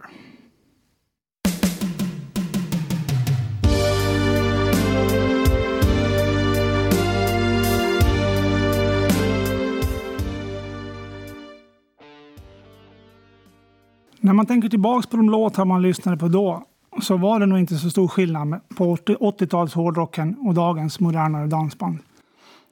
När 14.22 14.34
man 14.34 14.46
tänker 14.46 14.70
tillbaka 14.70 15.08
på 15.12 15.18
de 15.18 15.29
låtar 15.29 15.65
man 15.65 15.82
lyssnade 15.82 16.18
på 16.18 16.27
då 16.27 16.68
så 17.01 17.18
var 17.18 17.39
det 17.39 17.46
nog 17.46 17.60
inte 17.60 17.75
så 17.75 17.89
stor 17.89 18.08
skillnad 18.08 18.60
på 18.75 18.96
80-tals 18.96 19.74
hårdrocken 19.74 20.36
och 20.39 20.53
dagens 20.53 21.00
modernare 21.00 21.48
dansband. 21.48 22.00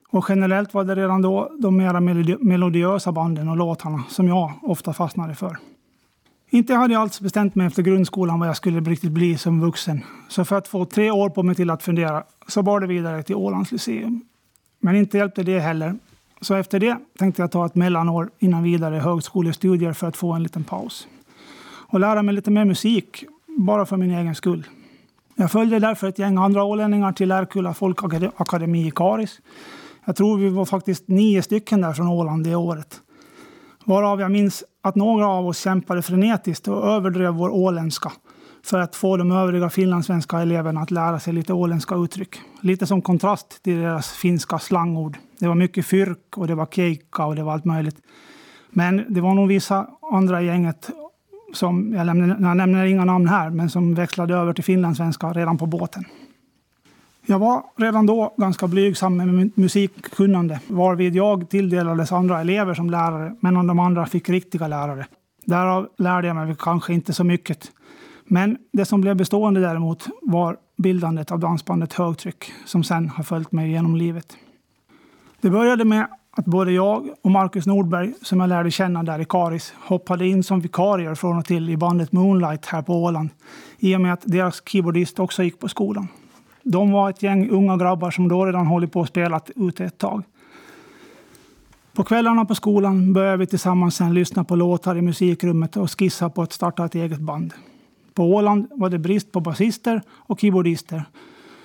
Och 0.10 0.26
generellt 0.30 0.74
var 0.74 0.84
det 0.84 0.96
redan 0.96 1.22
då 1.22 1.52
de 1.60 1.78
mera 1.78 2.00
melodiösa 2.40 3.12
banden 3.12 3.50
och 3.50 3.58
låtarna 3.58 4.04
som 4.10 4.28
jag 4.28 4.52
ofta 4.62 4.94
fastnade 4.94 5.36
för. 5.36 5.58
Inte 6.50 6.74
hade 6.74 6.94
jag 6.94 7.02
alls 7.02 7.22
bestämt 7.22 7.56
mig 7.56 7.68
efter 7.68 7.84
grundskolan 7.84 8.40
vad 8.40 8.50
jag 8.50 8.58
skulle 8.58 8.80
riktigt 8.80 9.12
bli 9.12 9.38
som 9.38 9.62
vuxen. 9.62 10.04
Så 10.28 10.46
för 10.46 10.58
att 10.58 10.68
få 10.68 10.86
tre 10.86 11.12
år 11.12 11.30
på 11.30 11.44
mig 11.44 11.56
till 11.56 11.70
att 11.70 11.84
fundera 11.84 12.24
så 12.48 12.64
bar 12.64 12.80
det 12.80 12.88
vidare 12.88 13.24
till 13.24 13.36
Ålands 13.36 13.72
Lyceum. 13.72 14.22
Men 14.80 14.96
inte 14.96 15.18
hjälpte 15.18 15.44
det 15.44 15.60
heller. 15.60 15.96
Så 16.42 16.56
efter 16.56 16.80
det 16.80 16.98
tänkte 17.20 17.42
jag 17.42 17.52
ta 17.52 17.66
ett 17.66 17.76
mellanår 17.76 18.30
innan 18.40 18.64
vidare 18.64 18.96
högskolestudier 18.96 19.94
för 19.94 20.08
att 20.08 20.18
få 20.18 20.34
en 20.34 20.44
liten 20.44 20.64
paus. 20.64 21.08
Och 21.90 22.00
lära 22.00 22.24
mig 22.24 22.36
lite 22.36 22.52
mer 22.52 22.66
musik, 22.66 23.24
bara 23.58 23.86
för 23.86 23.98
min 23.98 24.12
egen 24.12 24.36
skull. 24.36 24.68
Jag 25.36 25.52
följde 25.52 25.80
därför 25.80 26.08
ett 26.08 26.20
gäng 26.20 26.38
andra 26.38 26.64
ålänningar 26.64 27.12
till 27.12 27.30
Lärkulla 27.30 27.74
folkakademi 27.74 28.88
i 28.88 28.92
Karis 28.92 29.42
jag 30.08 30.16
tror 30.16 30.38
vi 30.38 30.50
var 30.50 30.66
faktiskt 30.66 31.08
nio 31.08 31.42
stycken 31.42 31.82
där 31.82 31.94
från 31.94 32.08
Åland 32.08 32.44
det 32.44 32.56
året. 32.56 33.02
Varav 33.86 34.22
jag 34.22 34.32
minns 34.32 34.64
att 34.82 34.96
några 34.96 35.28
av 35.28 35.48
oss 35.48 35.60
kämpade 35.60 36.02
frenetiskt 36.02 36.68
och 36.68 36.88
överdrev 36.88 37.34
vår 37.34 37.50
åländska 37.50 38.12
för 38.66 38.80
att 38.80 38.96
få 38.96 39.18
de 39.18 39.32
övriga 39.32 39.70
finlandssvenska 39.70 40.40
eleverna 40.40 40.82
att 40.82 40.92
lära 40.92 41.20
sig 41.20 41.34
lite 41.34 41.54
åländska 41.54 41.96
uttryck. 41.96 42.40
Lite 42.62 42.88
som 42.88 43.02
kontrast 43.02 43.64
till 43.64 43.78
deras 43.78 44.12
finska 44.12 44.60
slangord. 44.60 45.18
Det 45.40 45.48
var 45.48 45.56
mycket 45.56 45.86
fyrk 45.86 46.38
och 46.38 46.48
det 46.48 46.56
var 46.56 46.66
keikka 46.66 47.26
och 47.26 47.36
det 47.36 47.44
var 47.44 47.54
allt 47.54 47.66
möjligt. 47.66 47.98
Men 48.70 49.06
det 49.10 49.22
var 49.22 49.34
nog 49.34 49.48
vissa 49.48 49.88
andra 50.12 50.42
i 50.42 50.46
gänget 50.46 50.90
som, 51.54 51.94
jag, 51.94 52.06
lämnar, 52.06 52.28
jag 52.28 52.58
nämner 52.58 52.86
inga 52.86 53.06
namn 53.06 53.28
här, 53.28 53.50
men 53.50 53.70
som 53.70 53.94
växlade 53.94 54.36
över 54.36 54.54
till 54.54 54.64
finlandssvenska 54.64 55.34
redan 55.34 55.58
på 55.58 55.66
båten. 55.66 56.06
Jag 57.26 57.40
var 57.40 57.64
redan 57.76 58.06
då 58.06 58.34
ganska 58.38 58.68
blygsam 58.68 59.18
med 59.18 59.52
musikkunnande 59.56 60.60
varvid 60.68 61.16
jag 61.16 61.50
tilldelades 61.50 62.12
andra 62.12 62.42
elever 62.42 62.74
som 62.74 62.90
lärare 62.90 63.36
medan 63.40 63.68
de 63.68 63.80
andra 63.80 64.06
fick 64.06 64.30
riktiga 64.30 64.68
lärare. 64.68 65.06
Därav 65.46 65.90
lärde 65.98 66.28
jag 66.28 66.36
mig 66.36 66.56
kanske 66.60 66.94
inte 66.94 67.14
så 67.14 67.24
mycket. 67.24 67.72
Men 68.26 68.58
det 68.74 68.86
som 68.86 69.02
blev 69.02 69.16
bestående 69.16 69.60
däremot 69.60 70.08
var 70.22 70.58
bildandet 70.78 71.32
av 71.32 71.40
dansbandet 71.40 71.94
Högtryck 71.94 72.52
som 72.66 72.84
sen 72.84 73.10
har 73.10 73.24
följt 73.24 73.52
mig 73.52 73.72
genom 73.72 73.96
livet. 73.96 74.38
Det 75.42 75.50
började 75.50 75.86
med 75.86 76.08
att 76.38 76.46
både 76.46 76.72
jag 76.72 77.10
och 77.22 77.32
Marcus 77.32 77.66
Nordberg, 77.66 78.14
som 78.22 78.40
jag 78.40 78.50
lärde 78.50 78.72
känna 78.72 79.04
där 79.04 79.20
i 79.20 79.26
Karis, 79.26 79.74
hoppade 79.80 80.28
in 80.28 80.44
som 80.44 80.60
vikarier 80.60 81.16
från 81.16 81.38
och 81.38 81.46
till 81.46 81.70
i 81.70 81.78
bandet 81.78 82.12
Moonlight 82.12 82.66
här 82.66 82.82
på 82.82 83.04
Åland 83.04 83.30
i 83.80 83.96
och 83.96 84.02
med 84.02 84.14
att 84.14 84.22
deras 84.26 84.62
keyboardist 84.66 85.20
också 85.20 85.44
gick 85.44 85.60
på 85.60 85.68
skolan. 85.68 86.08
De 86.64 86.92
var 86.92 87.10
ett 87.10 87.24
gäng 87.24 87.50
unga 87.50 87.78
grabbar 87.78 88.12
som 88.12 88.28
då 88.28 88.46
redan 88.46 88.68
hållit 88.68 88.92
på 88.92 89.00
och 89.00 89.08
spelat 89.08 89.50
ute 89.56 89.86
ett 89.86 89.98
tag. 89.98 90.24
På 91.94 92.04
kvällarna 92.04 92.46
på 92.46 92.56
skolan 92.56 93.14
började 93.14 93.38
vi 93.38 93.48
tillsammans 93.48 93.96
sen 93.96 94.14
lyssna 94.14 94.44
på 94.44 94.56
låtar 94.56 94.98
i 94.98 95.02
musikrummet 95.02 95.78
och 95.78 96.00
skissa 96.00 96.30
på 96.30 96.42
att 96.42 96.54
starta 96.54 96.86
ett 96.86 96.96
eget 96.96 97.20
band. 97.20 97.54
På 98.14 98.24
Åland 98.24 98.68
var 98.72 98.90
det 98.90 99.00
brist 99.00 99.32
på 99.32 99.40
basister 99.40 100.02
och 100.10 100.40
keyboardister 100.40 101.04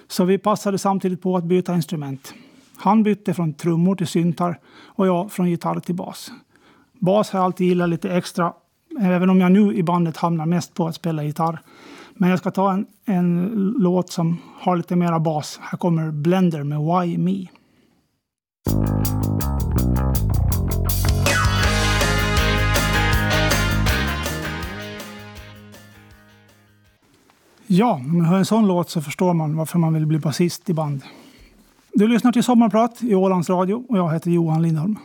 så 0.08 0.24
vi 0.24 0.38
passade 0.38 0.78
samtidigt 0.78 1.22
på 1.22 1.36
att 1.36 1.44
byta 1.44 1.74
instrument. 1.74 2.34
Han 2.82 3.02
bytte 3.02 3.34
från 3.34 3.54
trummor 3.54 3.96
till 3.96 4.06
syntar 4.06 4.58
och 4.86 5.06
jag 5.06 5.32
från 5.32 5.50
gitarr 5.50 5.80
till 5.80 5.94
bas. 5.94 6.32
Bas 6.92 7.30
har 7.30 7.40
jag 7.40 7.44
alltid 7.44 7.66
gillat 7.66 7.88
lite 7.88 8.10
extra, 8.10 8.52
även 9.00 9.30
om 9.30 9.40
jag 9.40 9.52
nu 9.52 9.74
i 9.74 9.82
bandet 9.82 10.16
hamnar 10.16 10.46
mest 10.46 10.74
på 10.74 10.86
att 10.86 10.94
spela 10.94 11.24
gitarr. 11.24 11.60
Men 12.14 12.30
jag 12.30 12.38
ska 12.38 12.50
ta 12.50 12.72
en, 12.72 12.86
en 13.04 13.46
låt 13.78 14.12
som 14.12 14.38
har 14.60 14.76
lite 14.76 14.96
mera 14.96 15.20
bas. 15.20 15.60
Här 15.62 15.78
kommer 15.78 16.10
Blender 16.10 16.62
med 16.62 16.78
Why 16.78 17.18
Me. 17.18 17.46
Ja, 27.66 27.92
om 27.92 28.16
man 28.18 28.26
hör 28.26 28.38
en 28.38 28.44
sån 28.44 28.66
låt 28.66 28.90
så 28.90 29.02
förstår 29.02 29.34
man 29.34 29.56
varför 29.56 29.78
man 29.78 29.94
vill 29.94 30.06
bli 30.06 30.18
basist 30.18 30.70
i 30.70 30.74
band. 30.74 31.02
Du 31.94 32.08
lyssnar 32.08 32.32
till 32.32 32.42
Sommarprat 32.42 33.02
i 33.02 33.14
Ålands 33.14 33.50
Radio 33.50 33.84
och 33.88 33.98
jag 33.98 34.12
heter 34.12 34.30
Johan 34.30 34.62
Lindholm. 34.62 34.98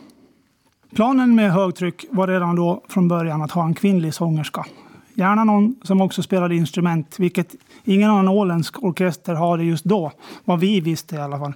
Planen 0.94 1.34
med 1.34 1.52
högtryck 1.52 2.04
var 2.10 2.28
redan 2.28 2.56
då 2.56 2.84
från 2.88 3.08
början 3.08 3.42
att 3.42 3.50
ha 3.50 3.64
en 3.64 3.74
kvinnlig 3.74 4.14
sångerska 4.14 4.66
Gärna 5.14 5.44
någon 5.44 5.74
som 5.82 6.00
också 6.00 6.22
spelade 6.22 6.54
instrument, 6.56 7.16
vilket 7.18 7.54
ingen 7.84 8.10
annan 8.10 8.28
åländsk 8.28 8.82
orkester 8.82 9.34
hade 9.34 9.64
just 9.64 9.84
då, 9.84 10.12
vad 10.44 10.60
vi 10.60 10.80
visste 10.80 11.14
i 11.16 11.18
alla 11.18 11.38
fall. 11.38 11.52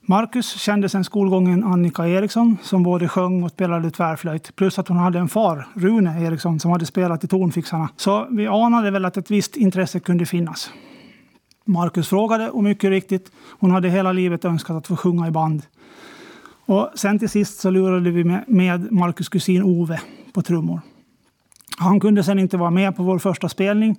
Marcus 0.00 0.60
kände 0.60 0.88
sedan 0.88 1.04
skolgången 1.04 1.64
Annika 1.64 2.08
Eriksson 2.08 2.56
som 2.62 2.82
både 2.82 3.08
sjöng 3.08 3.42
och 3.42 3.50
spelade 3.50 3.90
tvärflöjt. 3.90 4.56
Plus 4.56 4.78
att 4.78 4.88
hon 4.88 4.96
hade 4.96 5.18
en 5.18 5.28
far, 5.28 5.68
Rune 5.74 6.26
Eriksson, 6.26 6.60
som 6.60 6.70
hade 6.70 6.86
spelat 6.86 7.24
i 7.24 7.28
Tornfixarna. 7.28 7.88
Så 7.96 8.26
vi 8.30 8.46
anade 8.46 8.90
väl 8.90 9.04
att 9.04 9.16
ett 9.16 9.30
visst 9.30 9.56
intresse 9.56 10.00
kunde 10.00 10.26
finnas. 10.26 10.70
Marcus 11.66 12.08
frågade 12.08 12.50
och 12.50 12.64
mycket 12.64 12.90
riktigt, 12.90 13.32
hon 13.48 13.70
hade 13.70 13.88
hela 13.88 14.12
livet 14.12 14.44
önskat 14.44 14.76
att 14.76 14.86
få 14.86 14.96
sjunga 14.96 15.28
i 15.28 15.30
band. 15.30 15.62
Och 16.66 16.90
sen 16.94 17.18
till 17.18 17.28
sist 17.28 17.60
så 17.60 17.70
lurade 17.70 18.10
vi 18.10 18.24
med 18.46 18.92
Marcus 18.92 19.28
kusin 19.28 19.62
Ove 19.62 20.00
på 20.32 20.42
trummor. 20.42 20.80
Han 21.78 22.00
kunde 22.00 22.24
sen 22.24 22.38
inte 22.38 22.56
vara 22.56 22.70
med 22.70 22.96
på 22.96 23.02
vår 23.02 23.18
första 23.18 23.48
spelning 23.48 23.96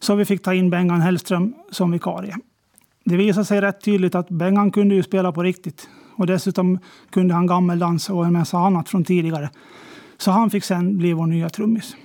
så 0.00 0.14
vi 0.14 0.24
fick 0.24 0.42
ta 0.42 0.54
in 0.54 0.70
Bengan 0.70 1.00
Hellström 1.00 1.54
som 1.70 1.90
vikarie. 1.90 2.36
Det 3.04 3.16
visade 3.16 3.44
sig 3.44 3.60
rätt 3.60 3.84
tydligt 3.84 4.14
att 4.14 4.28
Bengan 4.28 4.70
kunde 4.70 4.94
ju 4.94 5.02
spela 5.02 5.32
på 5.32 5.42
riktigt 5.42 5.88
och 6.16 6.26
dessutom 6.26 6.78
kunde 7.10 7.34
han 7.34 7.46
gammeldans 7.46 8.10
och 8.10 8.26
en 8.26 8.32
massa 8.32 8.58
annat 8.58 8.88
från 8.88 9.04
tidigare. 9.04 9.50
Så 10.18 10.30
han 10.30 10.50
fick 10.50 10.64
sen 10.64 10.98
bli 10.98 11.12
vår 11.12 11.26
nya 11.26 11.48
trummis. 11.48 11.96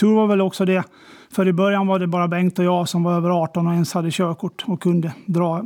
Tur 0.00 0.14
var 0.14 0.26
väl 0.26 0.40
också 0.40 0.64
det, 0.64 0.84
för 1.30 1.48
i 1.48 1.52
början 1.52 1.86
var 1.86 1.98
det 1.98 2.06
bara 2.06 2.28
Bengt 2.28 2.58
och 2.58 2.64
jag 2.64 2.88
som 2.88 3.02
var 3.02 3.12
över 3.12 3.30
18 3.42 3.66
och 3.66 3.72
ens 3.72 3.92
hade 3.92 4.10
körkort 4.10 4.64
och 4.66 4.82
kunde 4.82 5.12
dra 5.26 5.64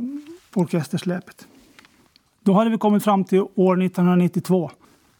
orkestersläpet. 0.53 1.47
Då 2.43 2.53
hade 2.53 2.69
vi 2.69 2.77
kommit 2.77 3.03
fram 3.03 3.23
till 3.23 3.39
år 3.55 3.83
1992. 3.83 4.71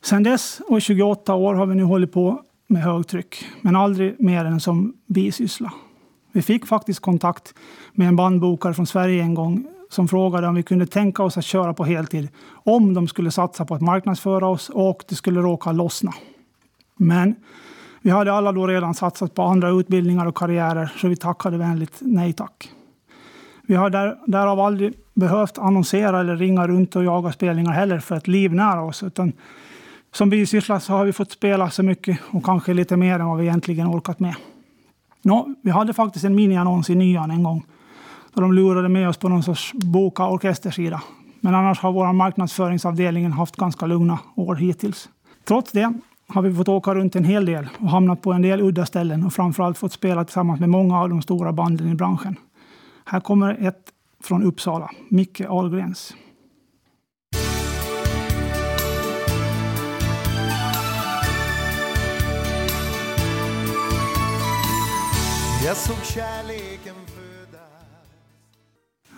Sedan 0.01 0.23
dess 0.23 0.61
och 0.67 0.77
i 0.77 0.81
28 0.81 1.33
år 1.33 1.53
har 1.53 1.65
vi 1.65 1.75
nu 1.75 1.83
hållit 1.83 2.11
på 2.11 2.41
med 2.67 2.83
högtryck, 2.83 3.45
men 3.61 3.75
aldrig 3.75 4.15
mer 4.19 4.45
än 4.45 4.59
som 4.59 4.93
bisyssla. 5.05 5.73
Vi 6.31 6.41
fick 6.41 6.65
faktiskt 6.65 6.99
kontakt 6.99 7.53
med 7.91 8.07
en 8.07 8.15
bandbokare 8.15 8.73
från 8.73 8.87
Sverige 8.87 9.23
en 9.23 9.33
gång 9.33 9.67
som 9.89 10.07
frågade 10.07 10.47
om 10.47 10.55
vi 10.55 10.63
kunde 10.63 10.85
tänka 10.85 11.23
oss 11.23 11.37
att 11.37 11.45
köra 11.45 11.73
på 11.73 11.83
heltid 11.83 12.27
om 12.47 12.93
de 12.93 13.07
skulle 13.07 13.31
satsa 13.31 13.65
på 13.65 13.75
att 13.75 13.81
marknadsföra 13.81 14.47
oss 14.47 14.69
och 14.69 15.03
det 15.09 15.15
skulle 15.15 15.39
råka 15.39 15.71
lossna. 15.71 16.13
Men 16.95 17.35
vi 18.03 18.09
hade 18.09 18.33
alla 18.33 18.51
då 18.51 18.67
redan 18.67 18.93
satsat 18.93 19.35
på 19.35 19.43
andra 19.43 19.69
utbildningar 19.69 20.25
och 20.25 20.37
karriärer 20.37 20.93
så 20.97 21.07
vi 21.07 21.15
tackade 21.15 21.57
vänligt 21.57 21.97
nej 22.01 22.33
tack. 22.33 22.69
Vi 23.61 23.75
har 23.75 23.89
där, 23.89 24.17
därav 24.25 24.59
aldrig 24.59 24.93
behövt 25.13 25.57
annonsera 25.57 26.19
eller 26.19 26.35
ringa 26.35 26.67
runt 26.67 26.95
och 26.95 27.03
jaga 27.03 27.31
spelningar 27.31 27.71
heller 27.71 27.99
för 27.99 28.15
att 28.15 28.27
livnära 28.27 28.81
oss 28.81 29.03
utan 29.03 29.33
som 30.11 30.29
bisyssla 30.29 30.79
så 30.79 30.93
har 30.93 31.05
vi 31.05 31.13
fått 31.13 31.31
spela 31.31 31.69
så 31.69 31.83
mycket 31.83 32.19
och 32.31 32.45
kanske 32.45 32.73
lite 32.73 32.97
mer 32.97 33.19
än 33.19 33.27
vad 33.27 33.37
vi 33.37 33.45
egentligen 33.45 33.87
orkat 33.87 34.19
med. 34.19 34.35
Nå, 35.21 35.53
vi 35.61 35.71
hade 35.71 35.93
faktiskt 35.93 36.25
en 36.25 36.35
miniannons 36.35 36.89
i 36.89 36.95
Nyan 36.95 37.31
en 37.31 37.43
gång 37.43 37.65
då 38.33 38.41
de 38.41 38.53
lurade 38.53 38.89
med 38.89 39.09
oss 39.09 39.17
på 39.17 39.29
någon 39.29 39.43
sorts 39.43 39.73
boka 39.73 40.27
orkestersida. 40.27 41.01
Men 41.39 41.55
annars 41.55 41.79
har 41.79 41.91
vår 41.91 42.13
marknadsföringsavdelning 42.13 43.31
haft 43.31 43.55
ganska 43.55 43.85
lugna 43.85 44.19
år 44.35 44.55
hittills. 44.55 45.09
Trots 45.43 45.71
det 45.71 45.93
har 46.27 46.41
vi 46.41 46.53
fått 46.53 46.67
åka 46.67 46.95
runt 46.95 47.15
en 47.15 47.23
hel 47.23 47.45
del 47.45 47.69
och 47.79 47.89
hamnat 47.89 48.21
på 48.21 48.33
en 48.33 48.41
del 48.41 48.61
udda 48.61 48.85
ställen 48.85 49.25
och 49.25 49.33
framförallt 49.33 49.77
fått 49.77 49.93
spela 49.93 50.25
tillsammans 50.25 50.59
med 50.59 50.69
många 50.69 50.99
av 50.99 51.09
de 51.09 51.21
stora 51.21 51.53
banden 51.53 51.91
i 51.91 51.95
branschen. 51.95 52.35
Här 53.05 53.19
kommer 53.19 53.67
ett 53.67 53.83
från 54.23 54.43
Uppsala, 54.43 54.91
Micke 55.09 55.41
Ahlgrens. 55.41 56.15
Jag 65.65 65.77
såg 65.77 66.05
kärleken 66.05 66.95
födas. 67.05 67.63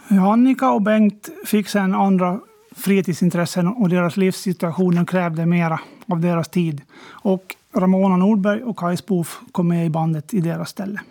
Annika 0.09 0.71
och 0.71 0.81
Bengt 0.81 1.29
fick 1.45 1.67
sen 1.67 1.93
andra 1.93 2.39
fritidsintressen 2.75 3.67
och 3.67 3.89
deras 3.89 4.17
livssituationer 4.17 5.05
krävde 5.05 5.45
mera 5.45 5.79
av 6.07 6.19
deras 6.19 6.49
tid. 6.49 6.81
Och 7.07 7.55
Ramona 7.73 8.17
Nordberg 8.17 8.63
och 8.63 8.79
Kaj 8.79 8.97
Spoof 8.97 9.39
kom 9.51 9.67
med 9.67 9.85
i 9.85 9.89
bandet 9.89 10.33
i 10.33 10.41
deras 10.41 10.69
ställe. 10.69 11.01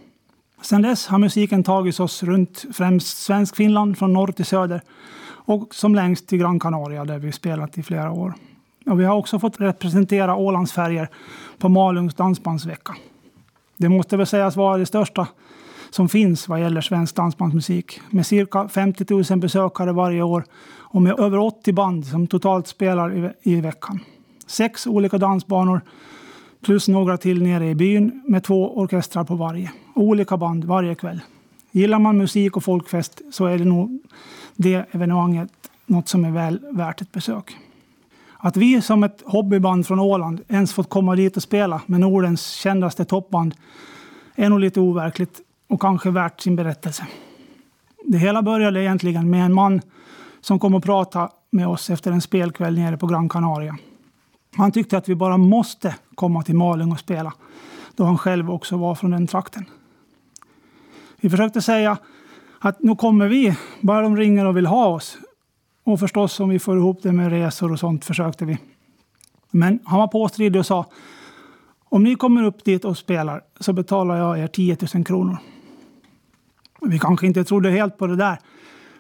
Sedan 0.63 0.83
dess 0.83 1.07
har 1.07 1.19
musiken 1.19 1.65
tagit 1.65 2.01
oss 2.01 2.23
runt 2.23 2.65
främst 2.73 3.19
svensk 3.19 3.57
Finland 3.57 3.99
från 3.99 4.13
norr 4.13 4.33
till 4.33 4.45
söder 4.45 4.81
och 5.47 5.75
som 5.75 5.95
längst 5.95 6.27
till 6.27 6.39
Gran 6.39 6.61
Canaria 6.61 7.05
där 7.05 7.19
vi 7.19 7.33
spelat 7.33 7.79
i 7.79 7.83
flera 7.83 8.11
år. 8.11 8.35
Och 8.87 9.01
vi 9.01 9.05
har 9.05 9.17
också 9.17 9.39
fått 9.39 9.61
representera 9.61 10.37
Ålands 10.37 10.73
färger 10.73 11.09
på 11.59 11.69
Malungs 11.69 12.15
dansbandsvecka. 12.15 12.95
Det 13.77 13.89
måste 13.89 14.17
väl 14.17 14.27
sägas 14.27 14.57
vara 14.57 14.77
det 14.77 14.87
största 14.87 15.27
som 15.95 16.09
finns 16.09 16.49
vad 16.49 16.61
gäller 16.61 16.81
svensk 16.81 17.15
dansbandsmusik 17.15 18.01
med 18.11 18.27
cirka 18.27 18.69
50 18.69 19.33
000 19.33 19.41
besökare 19.41 19.93
varje 19.93 20.23
år 20.23 20.45
och 20.79 21.03
med 21.03 21.21
över 21.21 21.39
80 21.39 21.73
band 21.73 22.07
som 22.07 22.27
totalt 22.27 22.67
spelar 22.67 23.15
i, 23.17 23.31
i 23.43 23.61
veckan. 23.61 24.01
Sex 24.47 24.87
olika 24.87 25.19
dansbanor 25.19 25.81
plus 26.65 26.89
några 26.89 27.17
till 27.17 27.43
nere 27.43 27.69
i 27.69 27.75
byn 27.75 28.23
med 28.27 28.45
två 28.45 28.79
orkestrar 28.79 29.25
på 29.25 29.35
varje. 29.35 29.73
Olika 29.95 30.37
band 30.37 30.65
varje 30.65 30.95
kväll. 30.95 31.21
Gillar 31.71 31.99
man 31.99 32.19
musik 32.19 32.57
och 32.57 32.65
folkfest 32.65 33.23
så 33.33 33.47
är 33.47 33.59
det 33.59 33.65
nog 33.65 34.03
det 34.57 34.87
evenemanget 34.91 35.51
något 35.87 36.09
som 36.09 36.25
är 36.25 36.31
väl 36.31 36.61
värt 36.71 37.01
ett 37.01 37.13
besök. 37.13 37.57
Att 38.39 38.57
vi 38.57 38.83
som 38.83 39.05
ett 39.05 39.23
hobbyband 39.25 39.87
från 39.87 40.01
Åland 40.01 40.41
ens 40.49 40.73
fått 40.73 40.89
komma 40.89 41.17
dit 41.17 41.37
och 41.37 41.43
spela 41.43 41.81
med 41.87 42.01
Nordens 42.01 42.47
kändaste 42.51 43.05
toppband 43.05 43.55
är 44.35 44.49
nog 44.49 44.61
lite 44.61 44.81
overkligt 44.81 45.41
och 45.75 45.81
kanske 45.81 46.11
värt 46.11 46.41
sin 46.41 46.57
berättelse. 46.57 47.07
Det 48.05 48.19
hela 48.19 48.43
började 48.43 48.83
egentligen 48.83 49.31
med 49.31 49.45
en 49.45 49.55
man 49.55 49.81
som 50.41 50.59
kom 50.59 50.75
och 50.75 50.85
pratade 50.85 51.29
med 51.51 51.69
oss 51.69 51.91
efter 51.91 52.13
en 52.13 52.21
spelkväll 52.21 52.75
nere 52.75 52.97
på 52.97 53.07
Gran 53.07 53.29
Canaria. 53.29 53.77
Han 54.57 54.73
tyckte 54.73 54.99
att 54.99 55.09
vi 55.09 55.15
bara 55.15 55.37
måste 55.37 55.95
komma 56.15 56.43
till 56.43 56.55
Malung 56.55 56.93
och 56.93 56.99
spela, 56.99 57.33
då 57.97 58.05
han 58.05 58.19
själv 58.19 58.51
också 58.51 58.77
var 58.77 58.95
från 58.95 59.11
den 59.11 59.27
trakten. 59.27 59.65
Vi 61.21 61.31
försökte 61.31 61.63
säga 61.63 61.97
att 62.59 62.83
nu 62.83 62.97
kommer 62.97 63.29
vi, 63.29 63.57
bara 63.81 64.03
de 64.03 64.17
ringer 64.17 64.47
och 64.47 64.57
vill 64.57 64.67
ha 64.67 64.87
oss. 64.87 65.19
Och 65.85 66.01
förstås 66.01 66.41
om 66.41 66.49
vi 66.49 66.59
får 66.59 66.77
ihop 66.77 67.03
det 67.03 67.13
med 67.13 67.31
resor 67.31 67.73
och 67.73 67.79
sånt 67.79 68.05
försökte 68.05 68.45
vi. 68.45 68.59
Men 69.51 69.79
han 69.85 69.99
var 69.99 70.09
påstridig 70.09 70.59
och 70.59 70.67
sa 70.67 70.87
om 71.89 72.03
ni 72.05 72.15
kommer 72.15 72.43
upp 72.43 72.65
dit 72.65 72.85
och 72.85 72.99
spelar 72.99 73.43
så 73.61 73.73
betalar 73.73 74.17
jag 74.17 74.39
er 74.39 74.47
10 74.47 74.77
000 74.95 75.05
kronor. 75.05 75.39
Vi 76.87 76.99
kanske 76.99 77.27
inte 77.27 77.45
trodde 77.45 77.71
helt 77.71 77.99
på 77.99 78.07
det 78.07 78.17
där. 78.17 78.39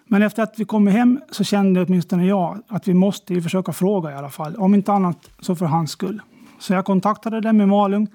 Men 0.06 0.22
efter 0.22 0.42
att 0.42 0.54
vi 0.56 0.64
kom 0.64 0.86
hem 0.86 1.20
så 1.30 1.44
kände 1.44 1.82
åtminstone 1.82 2.26
jag 2.26 2.58
att 2.68 2.88
vi 2.88 2.94
måste 2.94 3.34
ju 3.34 3.42
försöka 3.42 3.72
fråga 3.72 4.10
i 4.10 4.14
alla 4.14 4.30
fall. 4.30 4.56
Om 4.56 4.74
inte 4.74 4.92
annat 4.92 5.30
så 5.40 5.56
för 5.56 5.66
hans 5.66 5.90
skull. 5.90 6.22
Så 6.58 6.72
jag 6.72 6.84
kontaktade 6.84 7.40
dem 7.40 7.60
i 7.60 7.66
Malung 7.66 8.08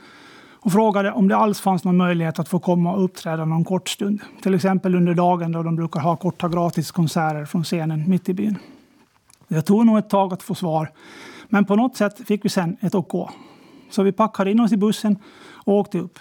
och 0.61 0.71
frågade 0.71 1.11
om 1.11 1.27
det 1.27 1.35
alls 1.35 1.59
fanns 1.59 1.83
någon 1.83 1.97
möjlighet 1.97 2.39
att 2.39 2.49
få 2.49 2.59
komma 2.59 2.93
och 2.93 3.03
uppträda 3.03 3.45
någon 3.45 3.63
kort 3.63 3.89
stund. 3.89 4.21
Till 4.41 4.53
exempel 4.53 4.95
under 4.95 5.13
dagen 5.13 5.51
då 5.51 5.63
de 5.63 5.75
brukar 5.75 5.99
ha 5.99 6.15
korta 6.15 6.49
gratiskonserter 6.49 7.45
från 7.45 7.63
scenen 7.63 8.09
mitt 8.09 8.29
i 8.29 8.33
byn. 8.33 8.57
Det 9.47 9.61
tog 9.61 9.85
nog 9.85 9.97
ett 9.97 10.09
tag 10.09 10.33
att 10.33 10.43
få 10.43 10.55
svar, 10.55 10.91
men 11.47 11.65
på 11.65 11.75
något 11.75 11.97
sätt 11.97 12.27
fick 12.27 12.45
vi 12.45 12.49
sen 12.49 12.77
ett 12.81 12.95
OK. 12.95 13.29
Så 13.89 14.03
vi 14.03 14.11
packade 14.11 14.51
in 14.51 14.59
oss 14.59 14.71
i 14.71 14.77
bussen 14.77 15.17
och 15.51 15.73
åkte 15.73 15.99
upp. 15.99 16.19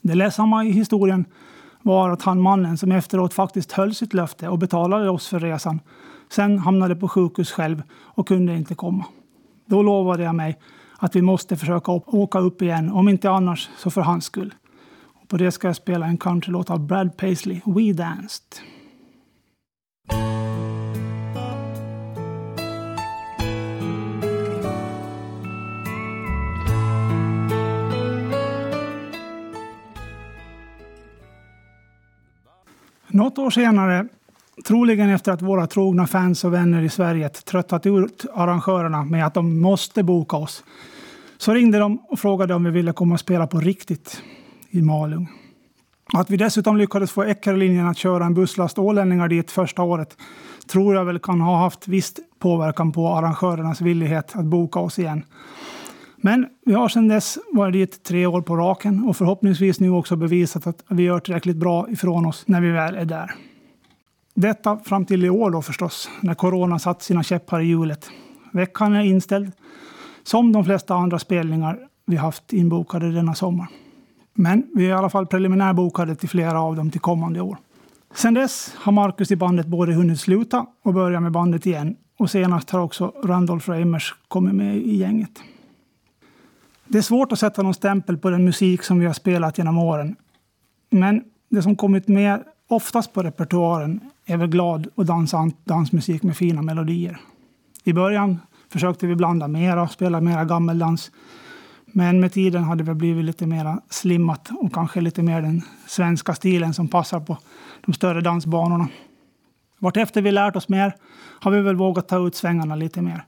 Det 0.00 0.14
ledsamma 0.14 0.64
i 0.64 0.70
historien 0.70 1.24
var 1.82 2.10
att 2.10 2.22
han 2.22 2.40
mannen 2.40 2.78
som 2.78 2.92
efteråt 2.92 3.34
faktiskt 3.34 3.72
höll 3.72 3.94
sitt 3.94 4.14
löfte 4.14 4.48
och 4.48 4.58
betalade 4.58 5.10
oss 5.10 5.28
för 5.28 5.40
resan 5.40 5.80
sen 6.32 6.58
hamnade 6.58 6.96
på 6.96 7.08
sjukhus 7.08 7.52
själv 7.52 7.82
och 7.92 8.28
kunde 8.28 8.56
inte 8.56 8.74
komma. 8.74 9.04
Då 9.66 9.82
lovade 9.82 10.22
jag 10.22 10.34
mig 10.34 10.58
att 10.98 11.16
vi 11.16 11.22
måste 11.22 11.56
försöka 11.56 11.92
åka 11.92 12.38
upp 12.38 12.62
igen, 12.62 12.92
om 12.92 13.08
inte 13.08 13.30
annars 13.30 13.70
så 13.78 13.90
för 13.90 14.00
hans 14.00 14.24
skull. 14.24 14.54
Och 15.22 15.28
på 15.28 15.36
det 15.36 15.52
ska 15.52 15.66
jag 15.66 15.76
spela 15.76 16.06
en 16.06 16.16
countrylåt 16.16 16.70
av 16.70 16.86
Brad 16.86 17.16
Paisley, 17.16 17.60
We 17.66 17.92
Danced. 17.92 18.42
Något 33.14 33.38
år 33.38 33.50
senare, 33.50 34.08
troligen 34.66 35.10
efter 35.10 35.32
att 35.32 35.42
våra 35.42 35.66
trogna 35.66 36.06
fans 36.06 36.44
och 36.44 36.52
vänner 36.52 36.82
i 36.82 36.88
Sverige 36.88 37.28
tröttat 37.28 37.86
ut 37.86 38.24
arrangörerna 38.34 39.04
med 39.04 39.26
att 39.26 39.34
de 39.34 39.60
måste 39.60 40.02
boka 40.02 40.36
oss, 40.36 40.64
så 41.38 41.54
ringde 41.54 41.78
de 41.78 41.98
och 41.98 42.18
frågade 42.18 42.54
om 42.54 42.64
vi 42.64 42.70
ville 42.70 42.92
komma 42.92 43.14
och 43.14 43.20
spela 43.20 43.46
på 43.46 43.60
riktigt 43.60 44.22
i 44.70 44.82
Malung. 44.82 45.28
Att 46.12 46.30
vi 46.30 46.36
dessutom 46.36 46.76
lyckades 46.76 47.12
få 47.12 47.22
Eckerlinjen 47.22 47.88
att 47.88 47.98
köra 47.98 48.24
en 48.24 48.34
busslast 48.34 48.78
ålänningar 48.78 49.28
dit 49.28 49.50
första 49.50 49.82
året 49.82 50.16
tror 50.66 50.94
jag 50.94 51.04
väl 51.04 51.18
kan 51.18 51.40
ha 51.40 51.58
haft 51.58 51.88
viss 51.88 52.14
påverkan 52.38 52.92
på 52.92 53.08
arrangörernas 53.08 53.80
villighet 53.80 54.36
att 54.36 54.44
boka 54.44 54.78
oss 54.80 54.98
igen. 54.98 55.24
Men 56.24 56.46
vi 56.66 56.74
har 56.74 56.88
sedan 56.88 57.08
dess 57.08 57.38
varit 57.52 57.72
dit 57.72 58.02
tre 58.02 58.26
år 58.26 58.42
på 58.42 58.56
raken 58.56 59.04
och 59.04 59.16
förhoppningsvis 59.16 59.80
nu 59.80 59.90
också 59.90 60.16
bevisat 60.16 60.66
att 60.66 60.84
vi 60.88 61.02
gör 61.02 61.20
tillräckligt 61.20 61.56
bra 61.56 61.90
ifrån 61.90 62.26
oss 62.26 62.44
när 62.46 62.60
vi 62.60 62.70
väl 62.70 62.94
är 62.94 63.04
där. 63.04 63.34
Detta 64.34 64.78
fram 64.78 65.04
till 65.04 65.24
i 65.24 65.30
år 65.30 65.50
då 65.50 65.62
förstås, 65.62 66.10
när 66.20 66.34
corona 66.34 66.78
satt 66.78 67.02
sina 67.02 67.22
käppar 67.22 67.60
i 67.60 67.64
hjulet. 67.64 68.10
Veckan 68.52 68.94
är 68.94 69.04
inställd, 69.04 69.52
som 70.22 70.52
de 70.52 70.64
flesta 70.64 70.94
andra 70.94 71.18
spelningar 71.18 71.78
vi 72.06 72.16
haft 72.16 72.52
inbokade 72.52 73.12
denna 73.12 73.34
sommar. 73.34 73.66
Men 74.34 74.66
vi 74.74 74.84
är 74.84 74.88
i 74.88 74.92
alla 74.92 75.10
fall 75.10 75.26
preliminärbokade 75.26 76.14
till 76.14 76.28
flera 76.28 76.60
av 76.60 76.76
dem 76.76 76.90
till 76.90 77.00
kommande 77.00 77.40
år. 77.40 77.56
Sen 78.14 78.34
dess 78.34 78.74
har 78.78 78.92
Marcus 78.92 79.30
i 79.30 79.36
bandet 79.36 79.66
både 79.66 79.92
hunnit 79.92 80.20
sluta 80.20 80.66
och 80.82 80.94
börja 80.94 81.20
med 81.20 81.32
bandet 81.32 81.66
igen 81.66 81.96
och 82.18 82.30
senast 82.30 82.70
har 82.70 82.80
också 82.80 83.12
Randolph 83.24 83.70
Reimers 83.70 84.14
kommit 84.28 84.54
med 84.54 84.76
i 84.76 84.96
gänget. 84.96 85.42
Det 86.92 86.98
är 86.98 87.02
svårt 87.02 87.32
att 87.32 87.38
sätta 87.38 87.62
någon 87.62 87.74
stämpel 87.74 88.18
på 88.18 88.30
den 88.30 88.44
musik 88.44 88.82
som 88.82 88.98
vi 88.98 89.06
har 89.06 89.12
spelat 89.12 89.58
genom 89.58 89.78
åren. 89.78 90.16
Men 90.90 91.24
det 91.48 91.62
som 91.62 91.76
kommit 91.76 92.08
med 92.08 92.44
oftast 92.68 93.12
på 93.12 93.22
repertoaren 93.22 94.00
är 94.26 94.36
väl 94.36 94.48
glad 94.48 94.86
och 94.94 95.06
dansant 95.06 95.56
dansmusik 95.64 96.22
med 96.22 96.36
fina 96.36 96.62
melodier. 96.62 97.20
I 97.84 97.92
början 97.92 98.40
försökte 98.68 99.06
vi 99.06 99.14
blanda 99.14 99.48
mera, 99.48 99.88
spela 99.88 100.20
mera 100.20 100.44
gammeldans. 100.44 101.10
Men 101.86 102.20
med 102.20 102.32
tiden 102.32 102.64
har 102.64 102.76
det 102.76 102.94
blivit 102.94 103.24
lite 103.24 103.46
mer 103.46 103.78
slimmat 103.90 104.50
och 104.60 104.74
kanske 104.74 105.00
lite 105.00 105.22
mer 105.22 105.42
den 105.42 105.62
svenska 105.86 106.34
stilen 106.34 106.74
som 106.74 106.88
passar 106.88 107.20
på 107.20 107.38
de 107.86 107.92
större 107.92 108.20
dansbanorna. 108.20 108.88
Vartefter 109.78 110.22
vi 110.22 110.32
lärt 110.32 110.56
oss 110.56 110.68
mer 110.68 110.94
har 111.40 111.50
vi 111.50 111.60
väl 111.60 111.76
vågat 111.76 112.08
ta 112.08 112.26
ut 112.26 112.34
svängarna 112.34 112.76
lite 112.76 113.02
mer. 113.02 113.24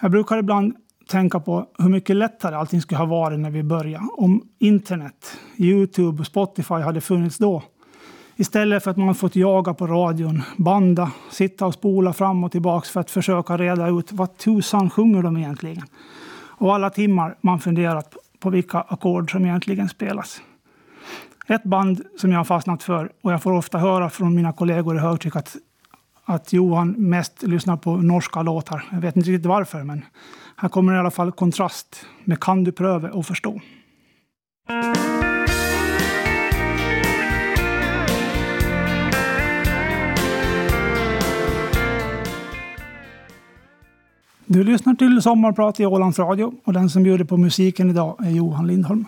Jag 0.00 0.10
brukar 0.10 0.38
ibland 0.38 0.74
tänka 1.08 1.40
på 1.40 1.66
hur 1.78 1.88
mycket 1.88 2.16
lättare 2.16 2.56
allting 2.56 2.80
skulle 2.80 2.98
ha 2.98 3.06
varit 3.06 3.40
när 3.40 3.50
vi 3.50 3.62
började. 3.62 4.08
Om 4.16 4.42
internet, 4.58 5.38
Youtube 5.56 6.20
och 6.20 6.26
Spotify 6.26 6.74
hade 6.74 7.00
funnits 7.00 7.38
då. 7.38 7.62
Istället 8.36 8.84
för 8.84 8.90
att 8.90 8.96
man 8.96 9.14
fått 9.14 9.36
jaga 9.36 9.74
på 9.74 9.86
radion, 9.86 10.42
banda, 10.56 11.10
sitta 11.30 11.66
och 11.66 11.74
spola 11.74 12.12
fram 12.12 12.44
och 12.44 12.52
tillbaka 12.52 12.86
för 12.86 13.00
att 13.00 13.10
försöka 13.10 13.56
reda 13.56 13.88
ut 13.88 14.12
vad 14.12 14.36
tusan 14.36 14.90
sjunger 14.90 15.22
de 15.22 15.36
egentligen. 15.36 15.82
Och 16.56 16.74
alla 16.74 16.90
timmar 16.90 17.36
man 17.40 17.60
funderat 17.60 18.16
på 18.40 18.50
vilka 18.50 18.80
ackord 18.80 19.30
som 19.30 19.44
egentligen 19.44 19.88
spelas. 19.88 20.40
Ett 21.46 21.64
band 21.64 22.02
som 22.20 22.32
jag 22.32 22.38
har 22.38 22.44
fastnat 22.44 22.82
för 22.82 23.12
och 23.22 23.32
jag 23.32 23.42
får 23.42 23.52
ofta 23.52 23.78
höra 23.78 24.10
från 24.10 24.34
mina 24.34 24.52
kollegor 24.52 24.96
i 24.96 24.98
högtryck 24.98 25.36
att, 25.36 25.56
att 26.24 26.52
Johan 26.52 26.90
mest 26.90 27.42
lyssnar 27.42 27.76
på 27.76 27.96
norska 27.96 28.42
låtar. 28.42 28.84
Jag 28.90 29.00
vet 29.00 29.16
inte 29.16 29.30
riktigt 29.30 29.46
varför, 29.46 29.82
men 29.82 30.04
här 30.56 30.68
kommer 30.68 30.94
i 30.94 30.98
alla 30.98 31.10
fall 31.10 31.32
kontrast 31.32 32.06
med 32.24 32.40
Kan 32.40 32.64
du 32.64 32.72
pröva 32.72 33.10
och 33.10 33.26
förstå. 33.26 33.60
Du 44.46 44.64
lyssnar 44.64 44.94
till 44.94 45.22
Sommarprat 45.22 45.80
i 45.80 45.86
Ålands 45.86 46.18
Radio 46.18 46.52
och 46.64 46.72
den 46.72 46.90
som 46.90 47.02
bjuder 47.02 47.24
på 47.24 47.36
musiken 47.36 47.90
idag 47.90 48.16
är 48.26 48.30
Johan 48.30 48.66
Lindholm. 48.66 49.04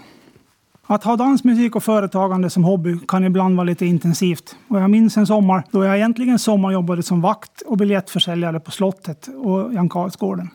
Att 0.87 1.05
ha 1.05 1.17
dansmusik 1.17 1.77
och 1.77 1.83
företagande 1.83 2.51
som 2.51 2.65
hobby 2.65 2.99
kan 3.09 3.25
ibland 3.25 3.57
vara 3.57 3.65
lite 3.65 3.87
intensivt. 3.87 4.57
Och 4.69 4.81
jag 4.81 4.91
minns 4.91 5.17
en 5.17 5.27
sommar 5.27 5.65
då 5.71 5.85
jag 5.85 5.97
egentligen 5.97 6.39
sommarjobbade 6.39 7.03
som 7.03 7.21
vakt 7.21 7.63
och 7.63 7.77
biljettförsäljare 7.77 8.61
på 8.61 8.71
slottet 8.71 9.29
och 9.29 9.75
Jan 9.75 9.89
Karlsgården. 9.89 10.51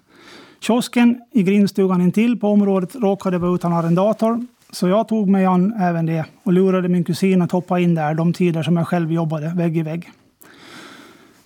Kiosken 0.62 1.21
i 1.32 1.43
grindstugan 1.43 2.02
intill 2.02 2.39
på 2.39 2.47
området 2.47 2.95
råkade 2.95 3.38
vara 3.38 3.56
utan 3.56 3.74
arrendator 3.74 4.45
så 4.71 4.88
jag 4.88 5.08
tog 5.08 5.30
mig 5.30 5.45
an 5.45 5.74
även 5.80 6.06
det 6.06 6.26
och 6.43 6.54
lurade 6.54 6.89
min 6.89 7.04
kusin 7.04 7.41
att 7.41 7.52
hoppa 7.52 7.80
in 7.80 7.95
där 7.95 8.13
de 8.13 8.34
tider 8.34 8.63
som 8.63 8.78
jag 8.78 8.88
själv 8.88 9.12
jobbade 9.12 9.54
vägg 9.56 9.78
i 9.78 9.82
vägg. 9.82 10.10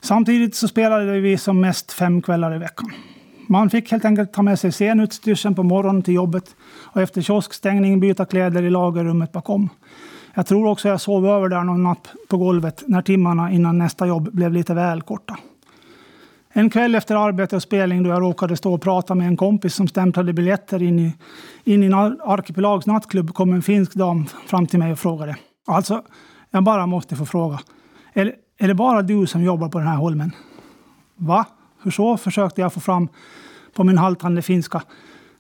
Samtidigt 0.02 0.56
så 0.56 0.68
spelade 0.68 1.20
vi 1.20 1.38
som 1.38 1.62
mest 1.62 1.92
fem 1.92 2.22
kvällar 2.22 2.56
i 2.56 2.58
veckan. 2.58 2.92
Man 3.48 3.70
fick 3.70 3.92
helt 3.92 4.06
enkelt 4.06 4.34
ta 4.34 4.42
med 4.42 4.60
sig 4.60 4.72
scenutstyrseln 4.72 5.56
på 5.56 5.64
morgonen 5.64 6.04
till 6.04 6.14
jobbet 6.14 6.56
och 6.84 7.02
efter 7.02 7.22
kioskstängning 7.22 8.00
byta 8.00 8.26
kläder 8.26 8.64
i 8.64 8.70
lagerrummet 8.70 9.32
bakom. 9.32 9.70
Jag 10.34 10.46
tror 10.46 10.68
också 10.68 10.88
jag 10.88 11.02
sov 11.02 11.28
över 11.28 11.50
där 11.50 11.64
någon 11.64 11.84
natt 11.84 12.14
på 12.28 12.38
golvet 12.38 12.84
när 12.88 13.02
timmarna 13.02 13.52
innan 13.52 13.78
nästa 13.78 14.08
jobb 14.08 14.32
blev 14.32 14.54
lite 14.54 14.74
väl 14.74 15.02
korta. 15.02 15.38
En 16.58 16.70
kväll 16.70 16.96
efter 16.96 17.16
arbete 17.16 17.56
och 17.56 17.62
spelning 17.62 18.04
då 18.04 18.10
jag 18.10 18.22
råkade 18.22 18.58
stå 18.58 18.74
och 18.74 18.82
prata 18.82 19.16
med 19.16 19.28
en 19.28 19.38
kompis 19.38 19.76
som 19.76 19.88
stämplade 19.88 20.34
biljetter 20.34 20.82
in 20.82 21.00
i, 21.00 21.14
in 21.64 21.84
i 21.84 21.94
Arkipelags 21.94 22.86
nattklubb 22.86 23.34
kom 23.34 23.54
en 23.54 23.62
finsk 23.62 23.94
dam 23.94 24.26
fram 24.26 24.68
till 24.68 24.80
mig 24.80 24.92
och 24.92 25.00
frågade. 25.00 25.36
Alltså, 25.68 26.04
jag 26.52 26.64
bara 26.64 26.86
måste 26.86 27.16
få 27.16 27.26
fråga. 27.26 27.60
Är, 28.14 28.34
är 28.58 28.68
det 28.68 28.74
bara 28.74 29.02
du 29.02 29.28
som 29.28 29.44
jobbar 29.44 29.70
på 29.70 29.78
den 29.78 29.88
här 29.88 29.96
holmen? 29.96 30.32
Va? 31.16 31.46
Hur 31.84 31.92
så? 31.92 32.18
försökte 32.18 32.62
jag 32.62 32.74
få 32.74 32.80
fram 32.80 33.08
på 33.74 33.84
min 33.84 33.98
haltande 33.98 34.42
finska. 34.42 34.82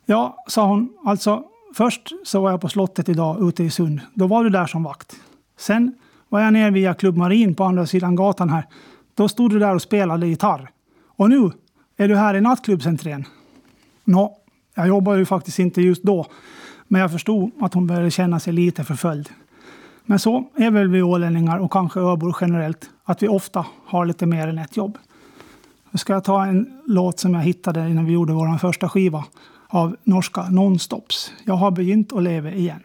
Ja, 0.05 0.43
sa 0.47 0.67
hon. 0.67 0.89
Alltså, 1.05 1.43
först 1.75 2.13
så 2.23 2.41
var 2.41 2.51
jag 2.51 2.61
på 2.61 2.69
slottet 2.69 3.09
idag 3.09 3.47
ute 3.49 3.63
i 3.63 3.69
Sund. 3.69 4.01
Då 4.13 4.27
var 4.27 4.43
du 4.43 4.49
där 4.49 4.65
som 4.65 4.83
vakt. 4.83 5.15
Sen 5.57 5.95
var 6.29 6.41
jag 6.41 6.53
ner 6.53 6.71
via 6.71 6.93
Klubb 6.93 7.17
Marin 7.17 7.55
på 7.55 7.63
andra 7.63 7.85
sidan 7.85 8.15
gatan 8.15 8.49
här. 8.49 8.65
Då 9.13 9.27
stod 9.27 9.51
du 9.51 9.59
där 9.59 9.75
och 9.75 9.81
spelade 9.81 10.27
gitarr. 10.27 10.71
Och 11.15 11.29
nu 11.29 11.51
är 11.97 12.07
du 12.07 12.15
här 12.15 12.33
i 12.33 12.41
nattklubbsentrén. 12.41 13.25
Nå, 14.03 14.37
jag 14.75 14.87
jobbade 14.87 15.19
ju 15.19 15.25
faktiskt 15.25 15.59
inte 15.59 15.81
just 15.81 16.03
då, 16.03 16.25
men 16.87 17.01
jag 17.01 17.11
förstod 17.11 17.51
att 17.59 17.73
hon 17.73 17.87
började 17.87 18.11
känna 18.11 18.39
sig 18.39 18.53
lite 18.53 18.83
förföljd. 18.83 19.29
Men 20.05 20.19
så 20.19 20.49
är 20.55 20.71
väl 20.71 20.87
vi 20.87 21.01
ålänningar 21.01 21.59
och 21.59 21.71
kanske 21.71 21.99
öbor 21.99 22.35
generellt, 22.41 22.89
att 23.03 23.23
vi 23.23 23.27
ofta 23.27 23.65
har 23.85 24.05
lite 24.05 24.25
mer 24.25 24.47
än 24.47 24.57
ett 24.57 24.77
jobb. 24.77 24.97
Nu 25.91 25.97
ska 25.97 26.13
jag 26.13 26.23
ta 26.23 26.45
en 26.45 26.81
låt 26.85 27.19
som 27.19 27.33
jag 27.33 27.41
hittade 27.41 27.89
innan 27.89 28.05
vi 28.05 28.13
gjorde 28.13 28.33
vår 28.33 28.57
första 28.57 28.89
skiva 28.89 29.25
av 29.67 29.95
norska 30.03 30.49
Nonstops. 30.49 31.33
Jag 31.43 31.53
har 31.55 31.71
begynt 31.71 32.13
att 32.13 32.23
leva 32.23 32.51
igen. 32.51 32.81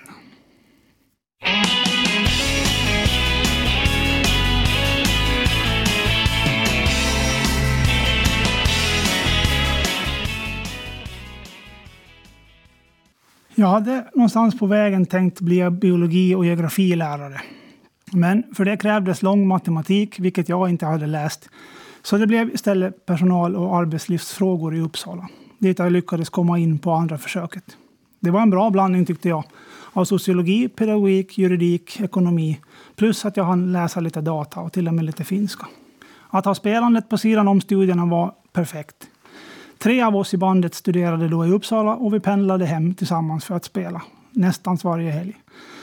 Jag 13.54 13.66
hade 13.66 14.04
någonstans 14.14 14.58
på 14.58 14.66
vägen 14.66 15.06
tänkt 15.06 15.40
bli 15.40 15.70
biologi 15.70 16.34
och 16.34 16.44
geografilärare. 16.44 17.40
Men 18.12 18.44
för 18.54 18.64
det 18.64 18.76
krävdes 18.76 19.22
lång 19.22 19.48
matematik, 19.48 20.18
vilket 20.18 20.48
jag 20.48 20.70
inte 20.70 20.86
hade 20.86 21.06
läst. 21.06 21.48
Så 22.02 22.18
det 22.18 22.26
blev 22.26 22.54
istället 22.54 23.06
personal 23.06 23.56
och 23.56 23.76
arbetslivsfrågor 23.76 24.74
i 24.74 24.80
Uppsala, 24.80 25.28
dit 25.58 25.78
jag 25.78 25.92
lyckades 25.92 26.28
komma 26.28 26.58
in 26.58 26.78
på 26.78 26.92
andra 26.92 27.18
försöket. 27.18 27.64
Det 28.20 28.30
var 28.30 28.40
en 28.40 28.50
bra 28.50 28.70
blandning 28.70 29.06
tyckte 29.06 29.28
jag, 29.28 29.44
av 29.92 30.04
sociologi, 30.04 30.68
pedagogik, 30.68 31.38
juridik, 31.38 32.00
ekonomi, 32.00 32.60
plus 32.96 33.24
att 33.24 33.36
jag 33.36 33.44
hann 33.44 33.72
läsa 33.72 34.00
lite 34.00 34.20
data 34.20 34.60
och 34.60 34.72
till 34.72 34.88
och 34.88 34.94
med 34.94 35.04
lite 35.04 35.24
finska. 35.24 35.66
Att 36.30 36.44
ha 36.44 36.54
spelandet 36.54 37.08
på 37.08 37.18
sidan 37.18 37.48
om 37.48 37.60
studierna 37.60 38.06
var 38.06 38.32
perfekt. 38.52 39.09
Tre 39.82 40.02
av 40.02 40.16
oss 40.16 40.34
i 40.34 40.36
bandet 40.36 40.74
studerade 40.74 41.28
då 41.28 41.46
i 41.46 41.50
Uppsala 41.50 41.94
och 41.94 42.14
vi 42.14 42.20
pendlade 42.20 42.66
hem 42.66 42.94
tillsammans 42.94 43.44
för 43.44 43.54
att 43.54 43.64
spela, 43.64 44.02
nästan 44.30 44.78
varje 44.84 45.10
helg. 45.10 45.36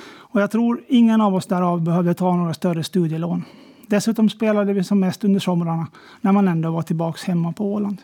Och 0.08 0.42
jag 0.42 0.52
tror 0.52 0.82
ingen 0.88 1.22
av 1.22 1.36
oss 1.36 1.46
därav 1.46 1.82
behövde 1.82 2.14
ta 2.14 2.36
några 2.36 2.54
större 2.54 2.84
studielån. 2.84 3.44
Dessutom 3.88 4.30
spelade 4.30 4.74
vi 4.74 4.84
som 4.84 5.00
mest 5.00 5.24
under 5.24 5.40
somrarna 5.40 5.88
när 6.22 6.32
man 6.32 6.48
ändå 6.48 6.72
var 6.72 6.82
tillbaka 6.82 7.20
hemma 7.32 7.52
på 7.52 7.74
Åland. 7.74 7.98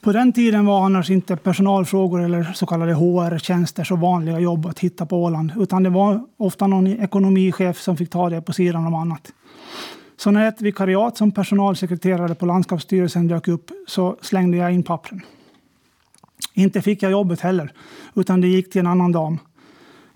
På 0.00 0.12
den 0.12 0.32
tiden 0.32 0.66
var 0.66 0.84
annars 0.84 1.10
inte 1.10 1.36
personalfrågor 1.36 2.22
eller 2.22 2.44
så 2.54 2.66
kallade 2.66 2.94
HR-tjänster 2.94 3.84
så 3.84 3.96
vanliga 3.96 4.38
jobb 4.38 4.66
att 4.66 4.78
hitta 4.78 5.06
på 5.06 5.24
Åland, 5.24 5.52
utan 5.56 5.82
det 5.82 5.90
var 5.90 6.20
ofta 6.36 6.66
någon 6.66 6.86
ekonomichef 6.86 7.78
som 7.78 7.96
fick 7.96 8.10
ta 8.10 8.30
det 8.30 8.42
på 8.42 8.52
sidan 8.52 8.86
om 8.86 8.94
annat. 8.94 9.32
Så 10.18 10.30
när 10.30 10.48
ett 10.48 10.60
vikariat 10.60 11.16
som 11.16 11.32
personalsekreterare 11.32 12.34
på 12.34 12.46
landskapsstyrelsen 12.46 13.28
dök 13.28 13.48
upp 13.48 13.70
så 13.86 14.16
slängde 14.20 14.56
jag 14.56 14.72
in 14.72 14.82
pappren. 14.82 15.20
Inte 16.54 16.82
fick 16.82 17.02
jag 17.02 17.12
jobbet 17.12 17.40
heller, 17.40 17.72
utan 18.14 18.40
det 18.40 18.48
gick 18.48 18.70
till 18.70 18.80
en 18.80 18.86
annan 18.86 19.12
dam. 19.12 19.38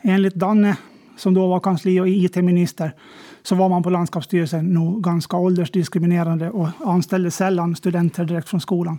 Enligt 0.02 0.34
Danne, 0.34 0.76
som 1.16 1.34
då 1.34 1.46
var 1.48 1.60
kansli 1.60 2.00
och 2.00 2.08
IT-minister, 2.08 2.94
så 3.42 3.54
var 3.54 3.68
man 3.68 3.82
på 3.82 3.90
landskapsstyrelsen 3.90 4.66
nog 4.74 5.04
ganska 5.04 5.36
åldersdiskriminerande 5.36 6.50
och 6.50 6.68
anställde 6.80 7.30
sällan 7.30 7.76
studenter 7.76 8.24
direkt 8.24 8.48
från 8.48 8.60
skolan. 8.60 8.98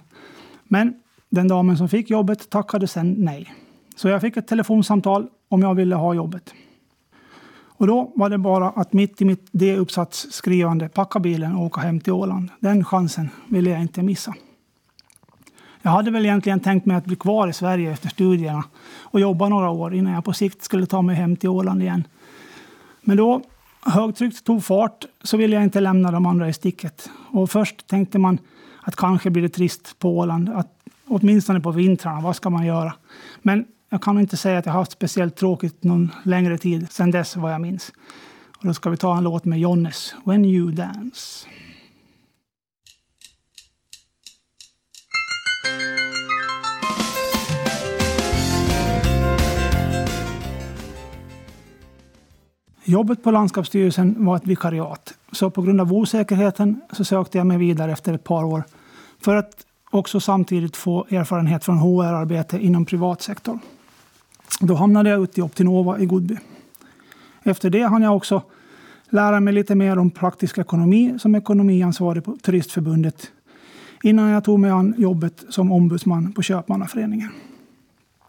Men 0.64 0.94
den 1.30 1.48
damen 1.48 1.78
som 1.78 1.90
fick 1.90 2.10
jobbet 2.10 2.50
tackade 2.50 2.88
sen 2.88 3.16
nej. 3.18 3.54
Så 3.96 4.08
jag 4.08 4.22
fick 4.22 4.38
ett 4.38 4.48
telefonsamtal 4.48 5.28
om 5.50 5.62
jag 5.62 5.76
ville 5.76 5.96
ha 5.96 6.14
jobbet. 6.14 6.54
Och 7.78 7.88
då 7.88 8.12
var 8.16 8.30
det 8.30 8.38
bara 8.38 8.70
att 8.70 8.94
mitt 8.94 9.22
i 9.22 9.26
mitt 9.26 9.48
D-uppsatsskrivande 9.52 10.90
packa 10.90 11.20
bilen 11.20 11.56
och 11.56 11.66
åka 11.66 11.82
hem 11.82 12.00
till 12.00 12.14
Åland. 12.14 12.50
Den 12.60 12.86
chansen 12.86 13.30
ville 13.48 13.70
jag 13.70 13.82
inte 13.82 14.04
missa. 14.04 14.34
Jag 15.82 15.92
hade 15.92 16.12
väl 16.12 16.26
egentligen 16.26 16.60
tänkt 16.60 16.86
mig 16.86 16.98
att 16.98 17.06
bli 17.06 17.16
kvar 17.16 17.48
i 17.48 17.54
Sverige 17.54 17.92
efter 17.92 18.10
studierna 18.10 18.64
och 19.02 19.20
jobba 19.20 19.50
några 19.50 19.70
år 19.70 19.96
innan 19.96 20.14
jag 20.14 20.26
på 20.26 20.34
sikt 20.34 20.64
skulle 20.64 20.86
ta 20.86 21.02
mig 21.02 21.16
hem 21.16 21.36
till 21.36 21.50
Åland 21.50 21.82
igen. 21.82 22.08
Men 23.02 23.18
då 23.18 23.42
högtrycket 23.86 24.44
tog 24.44 24.64
fart 24.64 25.06
så 25.24 25.38
ville 25.38 25.56
jag 25.56 25.64
inte 25.64 25.80
lämna 25.80 26.12
de 26.12 26.26
andra 26.26 26.50
i 26.50 26.54
sticket. 26.54 27.10
Och 27.32 27.50
först 27.52 27.88
tänkte 27.88 28.20
man 28.20 28.38
att 28.82 28.96
kanske 28.96 29.30
blir 29.30 29.44
det 29.44 29.50
trist 29.50 30.00
på 30.00 30.18
Åland, 30.18 30.50
att, 30.50 30.68
åtminstone 31.08 31.60
på 31.60 31.72
vintrarna. 31.72 32.22
Vad 32.22 32.36
ska 32.36 32.50
man 32.50 32.66
göra? 32.66 32.94
Men 33.42 33.66
jag 33.94 34.02
kan 34.02 34.20
inte 34.20 34.38
säga 34.38 34.58
att 34.58 34.66
jag 34.66 34.74
haft 34.74 34.92
speciellt 34.92 35.36
tråkigt 35.36 35.84
någon 35.84 36.12
längre 36.24 36.58
tid 36.58 36.92
sedan 36.92 37.12
dess 37.12 37.36
vad 37.36 37.54
jag 37.54 37.62
minns. 37.62 37.92
Och 38.58 38.68
då 38.68 38.74
ska 38.74 38.90
vi 38.90 38.98
ta 38.98 39.18
en 39.18 39.24
låt 39.24 39.46
med 39.46 39.60
Jonnes, 39.60 40.16
When 40.26 40.46
You 40.46 40.72
Dance. 40.72 41.48
Jobbet 52.84 53.24
på 53.24 53.32
landskapsstyrelsen 53.32 54.26
var 54.26 54.36
ett 54.36 54.48
vikariat, 54.48 55.14
så 55.32 55.50
på 55.50 55.62
grund 55.62 55.82
av 55.82 55.94
osäkerheten 55.94 56.82
så 56.92 57.06
sökte 57.06 57.38
jag 57.38 57.48
mig 57.48 57.58
vidare 57.58 57.92
efter 57.92 58.14
ett 58.14 58.24
par 58.24 58.44
år 58.44 58.64
för 59.22 59.36
att 59.36 59.66
också 59.92 60.20
samtidigt 60.20 60.76
få 60.76 61.06
erfarenhet 61.10 61.64
från 61.64 61.78
HR-arbete 61.78 62.58
inom 62.60 62.86
privat 62.86 63.22
sektor. 63.22 63.60
Då 64.60 64.76
hamnade 64.76 65.10
jag 65.10 65.24
ute 65.24 65.40
i 65.40 65.44
Optinova 65.44 66.00
i 66.00 66.06
Godby. 66.06 66.38
Efter 67.44 67.70
det 67.70 67.84
hann 67.84 68.02
jag 68.02 68.16
också 68.16 68.42
lära 69.10 69.40
mig 69.40 69.54
lite 69.54 69.76
mer 69.76 70.00
om 70.00 70.12
praktisk 70.12 70.58
ekonomi 70.58 71.16
som 71.20 71.36
ekonomiansvarig 71.36 72.24
på 72.24 72.38
Turistförbundet 72.38 73.32
innan 74.04 74.30
jag 74.30 74.44
tog 74.44 74.60
mig 74.60 74.72
an 74.72 74.94
jobbet 74.98 75.44
som 75.50 75.72
ombudsman 75.72 76.34
på 76.34 76.42
Köpmannaföreningen. 76.42 77.30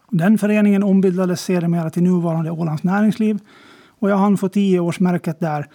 Den 0.09 0.37
föreningen 0.37 0.83
ombildades 0.83 1.41
sedermera 1.41 1.89
till 1.89 2.03
nuvarande 2.03 2.51
Ålands 2.51 2.83
Näringsliv 2.83 3.39
och 3.99 4.09
jag 4.09 4.17
hann 4.17 4.37
få 4.37 4.49
tioårsmärket 4.49 5.39
där 5.39 5.67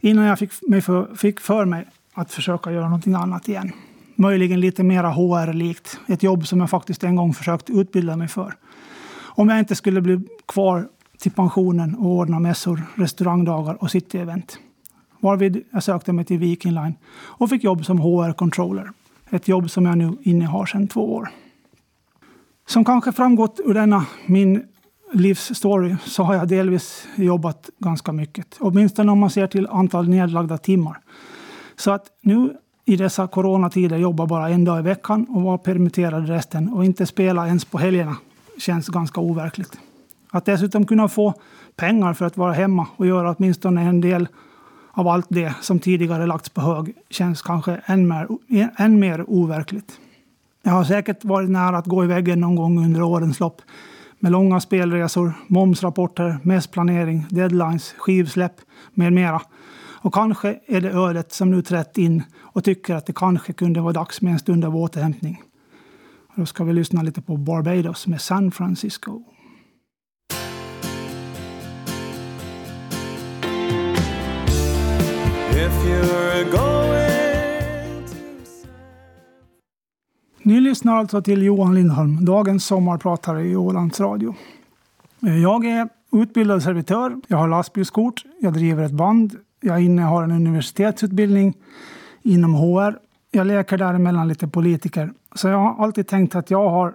innan 0.00 0.24
jag 0.24 0.38
fick, 0.38 0.52
mig 0.68 0.80
för, 0.80 1.14
fick 1.14 1.40
för 1.40 1.64
mig 1.64 1.86
att 2.14 2.32
försöka 2.32 2.72
göra 2.72 2.84
någonting 2.84 3.14
annat 3.14 3.48
igen. 3.48 3.72
Möjligen 4.14 4.60
lite 4.60 4.82
mera 4.82 5.10
HR-likt, 5.10 6.00
ett 6.06 6.22
jobb 6.22 6.46
som 6.46 6.60
jag 6.60 6.70
faktiskt 6.70 7.04
en 7.04 7.16
gång 7.16 7.34
försökt 7.34 7.70
utbilda 7.70 8.16
mig 8.16 8.28
för 8.28 8.54
om 9.36 9.48
jag 9.48 9.58
inte 9.58 9.74
skulle 9.74 10.00
bli 10.00 10.20
kvar 10.46 10.88
till 11.18 11.32
pensionen 11.32 11.94
och 11.94 12.06
ordna 12.06 12.38
mässor, 12.38 12.82
restaurangdagar 12.94 13.82
och 13.82 13.90
city-event. 13.90 14.58
Varvid 15.20 15.64
jag 15.70 15.82
sökte 15.82 16.12
mig 16.12 16.24
till 16.24 16.38
Viking 16.38 16.72
Line 16.72 16.94
och 17.14 17.50
fick 17.50 17.64
jobb 17.64 17.84
som 17.84 18.00
HR-controller. 18.00 18.90
Ett 19.30 19.48
jobb 19.48 19.70
som 19.70 19.86
jag 19.86 19.98
nu 19.98 20.16
innehar 20.22 20.66
sedan 20.66 20.88
två 20.88 21.14
år. 21.14 21.28
Som 22.66 22.84
kanske 22.84 23.12
framgått 23.12 23.60
ur 23.64 23.74
denna 23.74 24.06
min 24.26 24.62
livsstory 25.12 25.96
så 26.04 26.22
har 26.22 26.34
jag 26.34 26.48
delvis 26.48 27.08
jobbat 27.16 27.70
ganska 27.78 28.12
mycket. 28.12 28.56
Åtminstone 28.60 29.12
om 29.12 29.18
man 29.18 29.30
ser 29.30 29.46
till 29.46 29.66
antal 29.66 30.08
nedlagda 30.08 30.58
timmar. 30.58 30.98
Så 31.76 31.90
att 31.90 32.06
nu 32.22 32.56
i 32.84 32.96
dessa 32.96 33.26
coronatider 33.26 33.96
jobba 33.96 34.26
bara 34.26 34.48
en 34.48 34.64
dag 34.64 34.78
i 34.78 34.82
veckan 34.82 35.26
och 35.28 35.42
vara 35.42 35.58
permitterad 35.58 36.28
resten 36.28 36.72
och 36.72 36.84
inte 36.84 37.06
spela 37.06 37.46
ens 37.46 37.64
på 37.64 37.78
helgerna 37.78 38.16
känns 38.58 38.88
ganska 38.88 39.20
overkligt. 39.20 39.78
Att 40.30 40.44
dessutom 40.44 40.86
kunna 40.86 41.08
få 41.08 41.34
pengar 41.76 42.14
för 42.14 42.26
att 42.26 42.36
vara 42.36 42.52
hemma 42.52 42.86
och 42.96 43.06
göra 43.06 43.34
åtminstone 43.38 43.82
en 43.82 44.00
del 44.00 44.28
av 44.92 45.08
allt 45.08 45.26
det 45.28 45.54
som 45.60 45.78
tidigare 45.78 46.26
lagts 46.26 46.48
på 46.48 46.60
hög 46.60 46.94
känns 47.10 47.42
kanske 47.42 47.80
än 47.86 48.08
mer, 48.08 48.28
än 48.76 48.98
mer 48.98 49.24
overkligt. 49.30 49.98
Jag 50.62 50.72
har 50.72 50.84
säkert 50.84 51.24
varit 51.24 51.50
nära 51.50 51.78
att 51.78 51.86
gå 51.86 52.04
i 52.04 52.06
väggen 52.06 52.40
någon 52.40 52.56
gång 52.56 52.84
under 52.84 53.02
årens 53.02 53.40
lopp 53.40 53.62
med 54.18 54.32
långa 54.32 54.60
spelresor, 54.60 55.32
momsrapporter, 55.46 56.38
mässplanering, 56.42 57.26
deadlines, 57.30 57.94
skivsläpp 57.98 58.60
med 58.94 59.12
mera. 59.12 59.40
Och 60.06 60.14
kanske 60.14 60.58
är 60.66 60.80
det 60.80 60.90
ödet 60.90 61.32
som 61.32 61.50
nu 61.50 61.62
trätt 61.62 61.98
in 61.98 62.22
och 62.38 62.64
tycker 62.64 62.94
att 62.94 63.06
det 63.06 63.12
kanske 63.12 63.52
kunde 63.52 63.80
vara 63.80 63.92
dags 63.92 64.22
med 64.22 64.32
en 64.32 64.38
stund 64.38 64.64
av 64.64 64.76
återhämtning. 64.76 65.42
Då 66.36 66.46
ska 66.46 66.64
vi 66.64 66.72
lyssna 66.72 67.02
lite 67.02 67.22
på 67.22 67.36
Barbados 67.36 68.06
med 68.06 68.20
San 68.20 68.50
Francisco. 68.50 69.22
Ni 80.42 80.60
lyssnar 80.60 80.96
alltså 80.96 81.22
till 81.22 81.42
Johan 81.42 81.74
Lindholm, 81.74 82.24
dagens 82.24 82.64
sommarpratare 82.64 83.42
i 83.42 83.56
Ålands 83.56 84.00
Radio. 84.00 84.34
Jag 85.20 85.64
är 85.64 85.88
utbildad 86.12 86.62
servitör, 86.62 87.16
jag 87.26 87.36
har 87.36 87.48
lastbilskort, 87.48 88.24
jag 88.40 88.52
driver 88.52 88.84
ett 88.84 88.92
band, 88.92 89.36
jag 89.60 89.82
innehar 89.82 90.22
en 90.22 90.30
universitetsutbildning 90.30 91.54
inom 92.22 92.54
HR. 92.54 93.05
Jag 93.36 93.46
leker 93.46 93.78
däremellan 93.78 94.28
lite 94.28 94.48
politiker. 94.48 95.12
Så 95.34 95.48
jag 95.48 95.58
har 95.58 95.84
alltid 95.84 96.06
tänkt 96.08 96.34
att 96.34 96.50
jag 96.50 96.70
har 96.70 96.94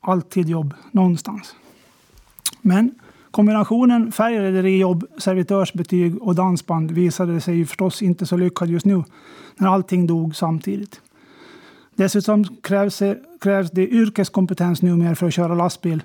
alltid 0.00 0.48
jobb 0.48 0.74
någonstans. 0.90 1.54
Men 2.60 2.94
kombinationen 3.30 4.12
färgrederijobb, 4.12 5.04
servitörsbetyg 5.18 6.22
och 6.22 6.34
dansband 6.34 6.90
visade 6.90 7.40
sig 7.40 7.56
ju 7.56 7.66
förstås 7.66 8.02
inte 8.02 8.26
så 8.26 8.36
lyckad 8.36 8.68
just 8.68 8.86
nu 8.86 9.04
när 9.56 9.68
allting 9.68 10.06
dog 10.06 10.36
samtidigt. 10.36 11.00
Dessutom 11.94 12.44
krävs 12.44 12.98
det, 12.98 13.18
krävs 13.40 13.70
det 13.70 13.88
yrkeskompetens 13.88 14.82
numera 14.82 15.14
för 15.14 15.26
att 15.26 15.34
köra 15.34 15.54
lastbil, 15.54 16.02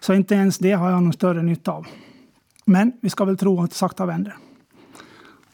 så 0.00 0.14
inte 0.14 0.34
ens 0.34 0.58
det 0.58 0.72
har 0.72 0.90
jag 0.90 1.02
någon 1.02 1.12
större 1.12 1.42
nytta 1.42 1.72
av. 1.72 1.86
Men 2.64 2.92
vi 3.00 3.10
ska 3.10 3.24
väl 3.24 3.36
tro 3.36 3.62
att 3.62 3.70
det 3.70 3.76
sakta 3.76 4.06
vänder. 4.06 4.36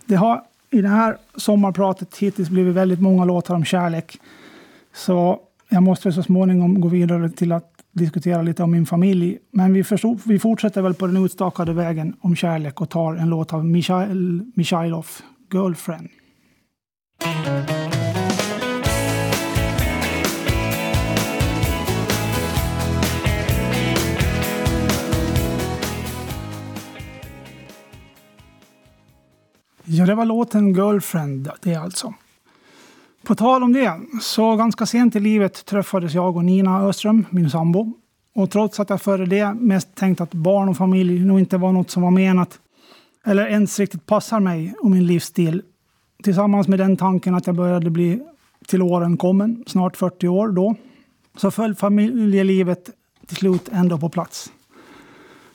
Det 0.07 0.15
har 0.15 0.43
i 0.73 0.83
det 0.83 0.89
här 0.89 1.17
sommarpratet 1.37 2.17
hittills 2.17 2.49
blivit 2.49 2.75
väldigt 2.75 3.01
många 3.01 3.25
låtar 3.25 3.55
om 3.55 3.65
kärlek. 3.65 4.19
Så 4.95 5.41
jag 5.69 5.83
måste 5.83 6.13
så 6.13 6.23
småningom 6.23 6.81
gå 6.81 6.89
vidare 6.89 7.31
till 7.31 7.53
att 7.53 7.73
diskutera 7.93 8.43
lite 8.43 8.63
om 8.63 8.71
min 8.71 8.87
familj. 8.87 9.39
Men 9.51 9.73
vi, 9.73 9.85
förstod, 9.85 10.21
vi 10.25 10.39
fortsätter 10.39 10.83
väl 10.83 10.95
på 10.95 11.07
den 11.07 11.25
utstakade 11.25 11.73
vägen 11.73 12.17
om 12.21 12.37
kärlek 12.37 12.81
och 12.81 12.91
tar 12.91 13.15
en 13.15 13.29
låt 13.29 13.53
av 13.53 13.67
Michail 13.67 14.53
Michailov, 14.55 15.07
Girlfriend. 15.53 16.09
Ja, 29.95 30.07
det 30.07 30.15
var 30.15 30.25
låten 30.25 30.75
Girlfriend 30.75 31.51
det 31.63 31.75
alltså. 31.75 32.15
På 33.23 33.35
tal 33.35 33.63
om 33.63 33.73
det, 33.73 34.01
så 34.21 34.57
ganska 34.57 34.87
sent 34.87 35.17
i 35.17 35.21
livet 35.21 35.65
träffades 35.65 36.15
jag 36.15 36.37
och 36.37 36.45
Nina 36.45 36.81
Öström, 36.81 37.27
min 37.31 37.51
sambo. 37.51 37.93
Och 38.35 38.51
trots 38.51 38.81
att 38.81 38.91
jag 38.91 39.03
före 39.03 39.27
det 39.27 39.55
mest 39.55 39.95
tänkt 39.95 40.21
att 40.21 40.35
barn 40.35 40.69
och 40.69 40.77
familj 40.77 41.25
nog 41.25 41.39
inte 41.39 41.57
var 41.57 41.73
något 41.73 41.91
som 41.91 42.03
var 42.03 42.11
menat 42.11 42.59
eller 43.25 43.47
ens 43.47 43.79
riktigt 43.79 44.07
passar 44.07 44.41
mig 44.41 44.75
och 44.81 44.91
min 44.91 45.07
livsstil. 45.07 45.63
Tillsammans 46.23 46.69
med 46.69 46.79
den 46.79 46.97
tanken 46.97 47.35
att 47.35 47.47
jag 47.47 47.57
började 47.57 47.91
bli 47.91 48.23
till 48.67 48.83
åren 48.83 49.17
kommen, 49.17 49.65
snart 49.67 49.97
40 49.97 50.29
år 50.29 50.49
då, 50.49 50.75
så 51.37 51.51
föll 51.51 51.75
familjelivet 51.75 52.91
till 53.27 53.37
slut 53.37 53.69
ändå 53.73 53.99
på 53.99 54.09
plats. 54.09 54.53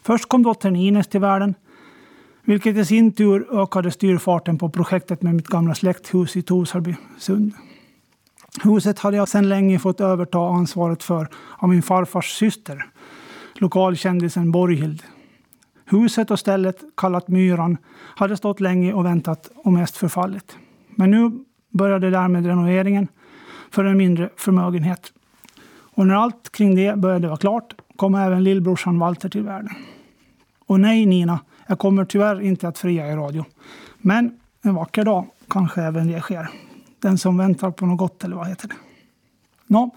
Först 0.02 0.30
kom 0.30 0.43
dottern 0.43 0.76
Ines 0.76 1.08
till 1.08 1.21
världen 1.21 1.56
vilket 2.47 2.77
i 2.77 2.86
sin 2.86 3.12
tur 3.12 3.62
ökade 3.62 3.91
styrfarten 3.91 4.57
på 4.57 4.69
projektet 4.69 5.21
med 5.21 5.36
mitt 5.36 5.47
gamla 5.47 5.75
släkthus 5.75 6.36
i 6.36 6.41
Torsarby 6.41 6.95
sund. 7.17 7.53
Huset 8.63 8.99
hade 8.99 9.17
jag 9.17 9.27
sedan 9.27 9.49
länge 9.49 9.79
fått 9.79 10.01
överta 10.01 10.39
ansvaret 10.39 11.03
för 11.03 11.27
av 11.57 11.69
min 11.69 11.83
farfars 11.83 12.31
syster, 12.31 12.86
lokalkändisen 13.55 14.51
Borghild. 14.51 15.03
Huset 15.86 16.31
och 16.31 16.39
stället, 16.39 16.83
kallat 16.97 17.27
Myran, 17.27 17.77
hade 18.15 18.38
stått 18.38 18.60
länge 18.60 18.93
och 18.93 19.05
väntat 19.05 19.51
och 19.55 19.73
mest 19.73 19.97
förfallit. 19.97 20.57
Men 20.95 21.12
nu 21.12 21.31
började 21.69 22.10
därmed 22.10 22.45
renoveringen 22.45 23.07
för 23.71 23.83
en 23.83 23.97
mindre 23.97 24.29
förmögenhet. 24.36 25.13
Och 25.69 26.07
när 26.07 26.15
allt 26.15 26.51
kring 26.51 26.75
det 26.75 26.97
började 26.97 27.27
vara 27.27 27.38
klart 27.38 27.75
kom 27.95 28.15
även 28.15 28.43
lillbrorsan 28.43 28.99
Walter 28.99 29.29
till 29.29 29.43
världen. 29.43 29.75
Och 30.65 30.79
nej, 30.79 31.05
Nina, 31.05 31.39
jag 31.67 31.80
kommer 31.80 32.06
tyvärr 32.06 32.41
inte 32.41 32.67
att 32.67 32.77
fria 32.77 33.12
i 33.12 33.15
radio. 33.15 33.45
Men 33.97 34.39
en 34.62 34.75
vacker 34.75 35.03
dag 35.03 35.25
kanske 35.49 35.82
även 35.82 36.08
det 36.08 36.21
sker. 36.21 36.49
Den 36.99 37.17
som 37.17 37.38
väntar 37.38 37.71
på 37.71 37.86
något 37.86 37.97
gott, 37.97 38.23
eller 38.23 38.36
vad 38.36 38.47
heter 38.47 38.67
det? 38.67 38.75
Nå, 39.67 39.95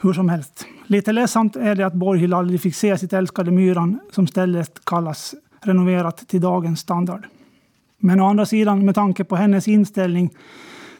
hur 0.00 0.12
som 0.12 0.28
helst. 0.28 0.66
Lite 0.86 1.12
ledsamt 1.12 1.56
är 1.56 1.74
det 1.74 1.86
att 1.86 1.94
Borghild 1.94 2.34
aldrig 2.34 2.60
fick 2.60 2.74
se 2.74 2.98
sitt 2.98 3.12
älskade 3.12 3.50
Myran, 3.50 4.00
som 4.12 4.26
stället 4.26 4.84
kallas, 4.84 5.34
renoverat 5.60 6.28
till 6.28 6.40
dagens 6.40 6.80
standard. 6.80 7.26
Men 7.98 8.20
å 8.20 8.26
andra 8.26 8.46
sidan, 8.46 8.84
med 8.84 8.94
tanke 8.94 9.24
på 9.24 9.36
hennes 9.36 9.68
inställning 9.68 10.30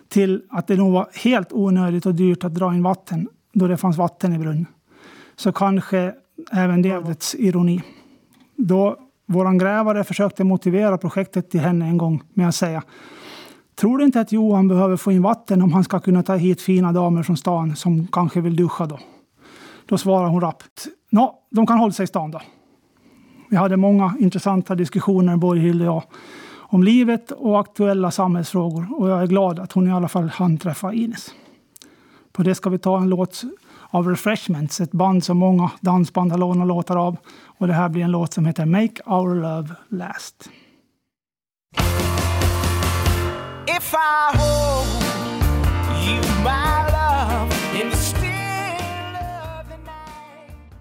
till 0.09 0.43
att 0.51 0.67
det 0.67 0.77
nog 0.77 0.93
var 0.93 1.09
helt 1.15 1.53
onödigt 1.53 2.07
och 2.07 2.15
dyrt 2.15 2.45
att 2.45 2.55
dra 2.55 2.75
in 2.75 2.83
vatten 2.83 3.29
då 3.53 3.67
det 3.67 3.77
fanns 3.77 3.97
vatten 3.97 4.33
i 4.33 4.39
brunn, 4.39 4.67
så 5.37 5.53
kanske 5.53 6.15
även 6.53 6.83
det 6.83 6.99
var 6.99 7.17
ironi. 7.37 7.83
Då 8.57 8.97
vår 9.31 9.59
grävare 9.59 10.05
försökte 10.05 10.45
motivera 10.45 10.99
projektet 10.99 11.51
till 11.51 11.61
henne 11.61 11.87
en 11.87 11.99
gång 11.99 12.23
med 12.35 12.49
att 12.49 12.55
säga 12.55 12.83
Tror 13.81 13.99
du 13.99 14.05
inte 14.05 14.21
att 14.21 14.33
Johan 14.33 14.69
behöver 14.69 14.97
få 14.97 15.13
in 15.13 15.23
vatten 15.23 15.63
om 15.63 15.73
han 15.73 15.85
ska 15.85 16.01
kunna 16.01 16.23
ta 16.23 16.35
hit 16.35 16.63
fina 16.63 16.93
damer 16.93 17.23
från 17.23 17.37
stan 17.37 17.77
som 17.77 18.07
kanske 18.07 18.41
vill 18.41 18.57
duscha 18.57 18.87
då? 18.87 18.99
Då 19.87 19.99
svarade 19.99 20.31
hon 20.31 20.41
rappt. 20.41 20.87
Nå, 21.11 21.39
de 21.51 21.67
kan 21.67 21.79
hålla 21.79 21.93
sig 21.93 22.05
i 22.05 22.07
stan 22.07 22.31
då. 22.31 22.41
Vi 23.49 23.57
hade 23.57 23.77
många 23.77 24.15
intressanta 24.19 24.75
diskussioner, 24.75 25.37
Borghild 25.37 25.81
och 25.81 25.87
jag, 25.87 26.03
om 26.57 26.83
livet 26.83 27.31
och 27.31 27.61
aktuella 27.61 28.11
samhällsfrågor. 28.11 28.87
Och 28.97 29.09
jag 29.09 29.23
är 29.23 29.27
glad 29.27 29.59
att 29.59 29.73
hon 29.73 29.89
i 29.89 29.93
alla 29.93 30.09
fall 30.09 30.29
hann 30.29 30.59
träffa 30.59 30.93
Ines. 30.93 31.35
På 32.33 32.43
det 32.43 32.55
ska 32.55 32.71
vi 32.71 32.79
ta 32.79 32.99
en 32.99 33.09
låt 33.09 33.43
av 33.91 34.09
Refreshments, 34.09 34.81
ett 34.81 34.93
band 34.93 35.25
som 35.25 35.39
många 35.39 35.71
dansband 35.81 36.31
har 36.31 36.39
lånat 36.39 36.69
låtar 36.69 36.97
av. 36.97 37.17
Och 37.59 37.67
det 37.67 37.73
här 37.73 37.89
blir 37.89 38.05
en 38.05 38.11
låt 38.11 38.35
som 38.35 38.47
heter 38.47 38.67
Make 38.67 39.03
Our 39.07 39.35
Love 39.35 39.75
Last. 39.89 40.49
If 43.67 43.95
I 43.95 44.39
hold 44.39 45.05
you 46.09 46.21
my 46.45 46.93
love 46.93 47.55
in 47.83 47.91
the 47.91 47.97
still 47.97 49.17
of 49.61 49.69
the 49.69 49.77
night 49.77 50.73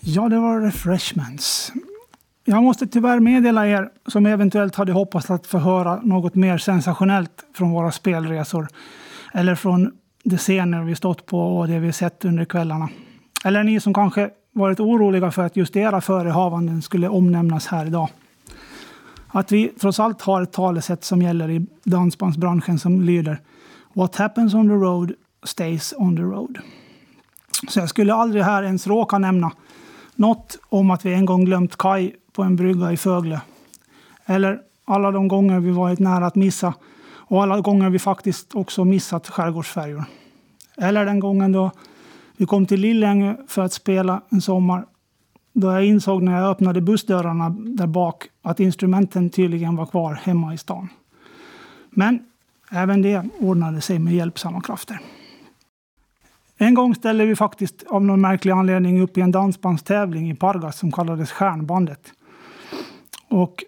Ja, 0.00 0.28
det 0.28 0.38
var 0.38 0.60
Refreshments. 0.60 1.72
Jag 2.44 2.62
måste 2.62 2.86
tyvärr 2.86 3.20
meddela 3.20 3.66
er 3.66 3.90
som 4.06 4.26
eventuellt 4.26 4.74
hade 4.74 4.92
hoppats 4.92 5.30
att 5.30 5.46
få 5.46 5.58
höra 5.58 6.00
något 6.02 6.34
mer 6.34 6.58
sensationellt 6.58 7.44
från 7.54 7.70
våra 7.70 7.92
spelresor 7.92 8.68
eller 9.32 9.54
från 9.54 9.92
de 10.28 10.38
scener 10.38 10.82
vi 10.82 10.94
stått 10.94 11.26
på 11.26 11.58
och 11.58 11.68
det 11.68 11.78
vi 11.78 11.92
sett 11.92 12.24
under 12.24 12.44
kvällarna. 12.44 12.88
Eller 13.44 13.64
ni 13.64 13.80
som 13.80 13.94
kanske 13.94 14.30
varit 14.52 14.80
oroliga 14.80 15.30
för 15.30 15.44
att 15.44 15.56
just 15.56 15.76
era 15.76 16.00
förehavanden 16.00 16.82
skulle 16.82 17.08
omnämnas 17.08 17.66
här 17.66 17.86
idag. 17.86 18.08
Att 19.28 19.52
vi 19.52 19.68
trots 19.68 20.00
allt 20.00 20.22
har 20.22 20.42
ett 20.42 20.52
talesätt 20.52 21.04
som 21.04 21.22
gäller 21.22 21.50
i 21.50 21.66
dansbandsbranschen 21.84 22.78
som 22.78 23.02
lyder 23.02 23.40
What 23.92 24.16
happens 24.16 24.54
on 24.54 24.68
the 24.68 24.74
road 24.74 25.12
stays 25.42 25.94
on 25.96 26.16
the 26.16 26.22
road. 26.22 26.58
Så 27.68 27.80
jag 27.80 27.88
skulle 27.88 28.14
aldrig 28.14 28.42
här 28.42 28.62
ens 28.62 28.86
råka 28.86 29.18
nämna 29.18 29.50
något 30.14 30.58
om 30.68 30.90
att 30.90 31.06
vi 31.06 31.14
en 31.14 31.24
gång 31.24 31.44
glömt 31.44 31.76
kaj 31.76 32.16
på 32.32 32.42
en 32.42 32.56
brygga 32.56 32.92
i 32.92 32.96
Fögle. 32.96 33.40
Eller 34.26 34.60
alla 34.84 35.10
de 35.10 35.28
gånger 35.28 35.60
vi 35.60 35.70
varit 35.70 35.98
nära 35.98 36.26
att 36.26 36.34
missa 36.34 36.74
och 37.28 37.42
alla 37.42 37.60
gånger 37.60 37.90
vi 37.90 37.98
faktiskt 37.98 38.54
också 38.54 38.84
missat 38.84 39.28
skärgårdsfärjor. 39.28 40.04
Eller 40.80 41.04
den 41.04 41.20
gången 41.20 41.52
då 41.52 41.70
vi 42.36 42.46
kom 42.46 42.66
till 42.66 42.80
Lillänge 42.80 43.36
för 43.48 43.62
att 43.62 43.72
spela 43.72 44.22
en 44.28 44.40
sommar. 44.40 44.86
Då 45.52 45.72
jag 45.72 45.84
insåg 45.86 46.22
när 46.22 46.40
jag 46.40 46.50
öppnade 46.50 46.80
bussdörrarna 46.80 47.50
där 47.50 47.86
bak 47.86 48.28
att 48.42 48.60
instrumenten 48.60 49.30
tydligen 49.30 49.76
var 49.76 49.86
kvar 49.86 50.14
hemma 50.14 50.54
i 50.54 50.58
stan. 50.58 50.88
Men 51.90 52.26
även 52.70 53.02
det 53.02 53.24
ordnade 53.38 53.80
sig 53.80 53.98
med 53.98 54.14
hjälpsamma 54.14 54.60
krafter. 54.60 55.00
En 56.56 56.74
gång 56.74 56.94
ställde 56.94 57.26
vi 57.26 57.36
faktiskt 57.36 57.84
av 57.86 58.04
någon 58.04 58.20
märklig 58.20 58.52
anledning 58.52 59.00
upp 59.00 59.18
i 59.18 59.20
en 59.20 59.30
dansbandstävling 59.30 60.30
i 60.30 60.34
Pargas 60.34 60.78
som 60.78 60.92
kallades 60.92 61.30
Stjärnbandet. 61.30 62.12
Och 63.28 63.64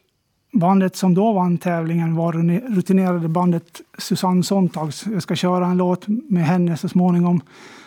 Bandet 0.52 0.96
som 0.96 1.14
då 1.14 1.32
vann 1.32 1.58
tävlingen 1.58 2.14
var 2.14 2.32
rutinerade 2.74 3.28
bandet 3.28 3.80
Susanne 3.98 4.42
Sontags. 4.42 5.06
Jag 5.06 5.22
ska 5.22 5.34
köra 5.34 5.66
en 5.66 5.76
låt 5.76 6.08
med 6.08 6.46
henne 6.46 6.76
så 6.76 6.88
småningom. 6.88 7.40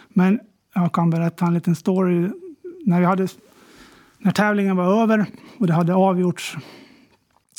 Men 0.10 0.39
jag 0.76 0.91
kan 0.91 1.10
berätta 1.10 1.45
en 1.45 1.54
liten 1.54 1.76
story. 1.76 2.30
När, 2.86 2.99
vi 2.99 3.06
hade, 3.06 3.28
när 4.17 4.32
tävlingen 4.32 4.76
var 4.76 5.02
över 5.02 5.26
och 5.58 5.67
det 5.67 5.73
hade 5.73 5.95
avgjorts 5.95 6.58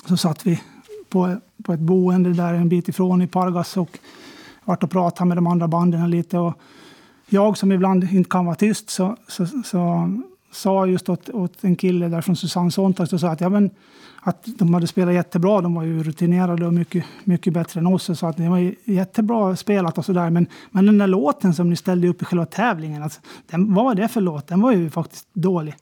så 0.05 0.17
satt 0.17 0.47
vi 0.47 0.61
på, 1.09 1.37
på 1.65 1.73
ett 1.73 1.81
boende 1.81 2.33
där 2.33 2.55
en 2.55 2.69
bit 2.69 2.89
ifrån 2.89 3.23
i 3.23 3.27
Pargas 3.27 3.77
och 3.77 3.99
vart 4.65 4.83
och 4.83 4.91
pratade 4.91 5.29
med 5.29 5.37
de 5.37 5.47
andra 5.47 5.69
banden 5.69 6.11
lite. 6.11 6.39
Och 6.39 6.55
jag 7.29 7.59
som 7.59 7.73
ibland 7.73 8.05
inte 8.13 8.31
kan 8.31 8.47
vara 8.47 8.57
tyst 8.57 8.91
så, 8.91 9.17
så, 9.29 9.47
så 9.47 10.11
sa 10.55 10.87
just 10.87 11.09
åt, 11.09 11.31
åt 11.31 11.65
en 11.65 11.77
kille 11.77 12.09
där 12.09 12.21
från 12.21 12.37
Susanne 12.37 12.71
Sontag 12.71 13.09
så 13.09 13.19
sa 13.19 13.29
att, 13.29 13.41
ja, 13.41 13.49
men, 13.49 13.71
att 14.21 14.47
de 14.59 14.75
hade 14.75 14.87
spelat 14.87 15.15
jättebra. 15.15 15.61
De 15.61 15.75
var 15.75 15.83
ju 15.83 16.03
rutinerade 16.03 16.67
och 16.67 16.75
mycket, 16.75 17.05
mycket 17.25 17.53
bättre 17.53 17.81
än 17.81 17.87
oss. 17.87 18.19
Så 18.19 18.27
att 18.27 18.37
det 18.37 18.49
var 18.49 18.75
jättebra 18.85 19.57
spelat 19.57 19.99
och 19.99 20.05
sådär. 20.05 20.31
Men, 20.31 20.47
men 20.71 20.87
den 20.87 20.99
där 20.99 21.07
låten 21.07 21.55
som 21.55 21.71
ni 21.71 21.77
ställde 21.77 22.09
upp 22.09 22.23
i 22.23 22.25
själva 22.25 22.47
tävlingen, 22.47 23.03
alltså, 23.03 23.21
den, 23.51 23.75
vad 23.75 23.85
var 23.85 23.95
det 23.95 24.09
för 24.09 24.21
låt? 24.21 24.47
Den 24.47 24.61
var 24.61 24.73
ju 24.73 24.91
faktiskt 24.91 25.29
dålig. 25.33 25.75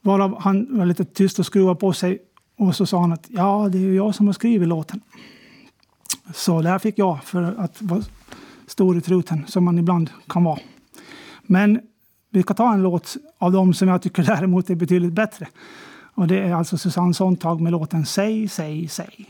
Varav 0.00 0.40
han 0.40 0.78
var 0.78 0.86
lite 0.86 1.04
tyst 1.04 1.38
och 1.38 1.46
skruvade 1.46 1.80
på 1.80 1.92
sig. 1.92 2.18
Och 2.58 2.76
så 2.76 2.86
sa 2.86 3.00
han 3.00 3.12
att 3.12 3.26
ja, 3.28 3.68
det 3.72 3.78
är 3.78 3.82
ju 3.82 3.94
jag 3.94 4.14
som 4.14 4.26
har 4.26 4.32
skrivit 4.32 4.68
låten. 4.68 5.00
Så 6.34 6.62
där 6.62 6.78
fick 6.78 6.98
jag 6.98 7.24
för 7.24 7.42
att 7.58 7.82
vara 7.82 8.02
stor 8.66 8.96
i 8.96 9.00
truten, 9.00 9.44
som 9.46 9.64
man 9.64 9.78
ibland 9.78 10.10
kan 10.28 10.44
vara. 10.44 10.58
Men 11.42 11.80
vi 12.30 12.42
ska 12.42 12.54
ta 12.54 12.72
en 12.72 12.82
låt 12.82 13.16
av 13.38 13.52
dem 13.52 13.74
som 13.74 13.88
jag 13.88 14.02
tycker 14.02 14.22
däremot 14.36 14.70
är 14.70 14.74
betydligt 14.74 15.12
bättre. 15.12 15.48
Och 16.14 16.26
det 16.26 16.38
är 16.38 16.54
alltså 16.54 16.78
Susanne 16.78 17.14
Sontag 17.14 17.60
med 17.60 17.72
låten 17.72 18.06
Säg, 18.06 18.48
säg, 18.48 18.88
säg. 18.88 19.26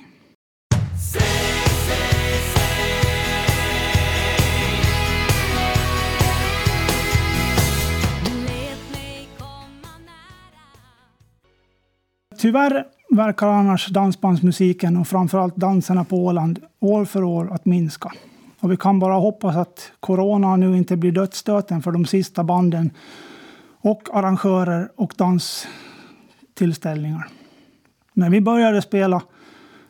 Tyvärr 12.41 12.85
verkar 13.11 13.49
annars 13.49 13.87
dansbandsmusiken 13.87 14.97
och 14.97 15.09
framförallt 15.09 15.57
danserna 15.57 16.05
på 16.05 16.17
Åland 16.17 16.63
år 16.81 17.05
för 17.05 17.25
år 17.25 17.53
att 17.53 17.65
minska. 17.65 18.13
Och 18.61 18.73
vi 18.73 18.77
kan 18.77 18.99
bara 18.99 19.15
hoppas 19.15 19.57
att 19.57 19.93
corona 20.01 20.57
nu 20.57 20.77
inte 20.77 20.97
blir 20.97 21.13
dödsstöten 21.13 21.83
för 21.83 21.93
de 21.93 22.07
sista 22.07 22.45
banden 22.45 22.91
och 23.81 24.09
arrangörer 24.13 24.89
och 24.97 25.15
danstillställningar. 25.17 27.29
När 28.13 28.31
vi 28.31 28.41
började 28.41 28.83
spela 28.83 29.23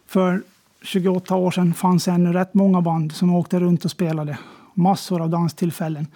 för 0.07 0.43
28 0.83 1.37
år 1.37 1.51
sedan 1.51 1.75
fanns 1.75 2.09
ännu 2.09 2.33
rätt 2.33 2.55
många 2.55 2.81
band 2.81 3.13
som 3.13 3.35
åkte 3.35 3.61
runt 3.61 3.85
och 3.85 3.91
spelade. 3.91 4.39
Massor 4.75 5.23
av 5.23 5.31
danstillfällen. 5.31 6.07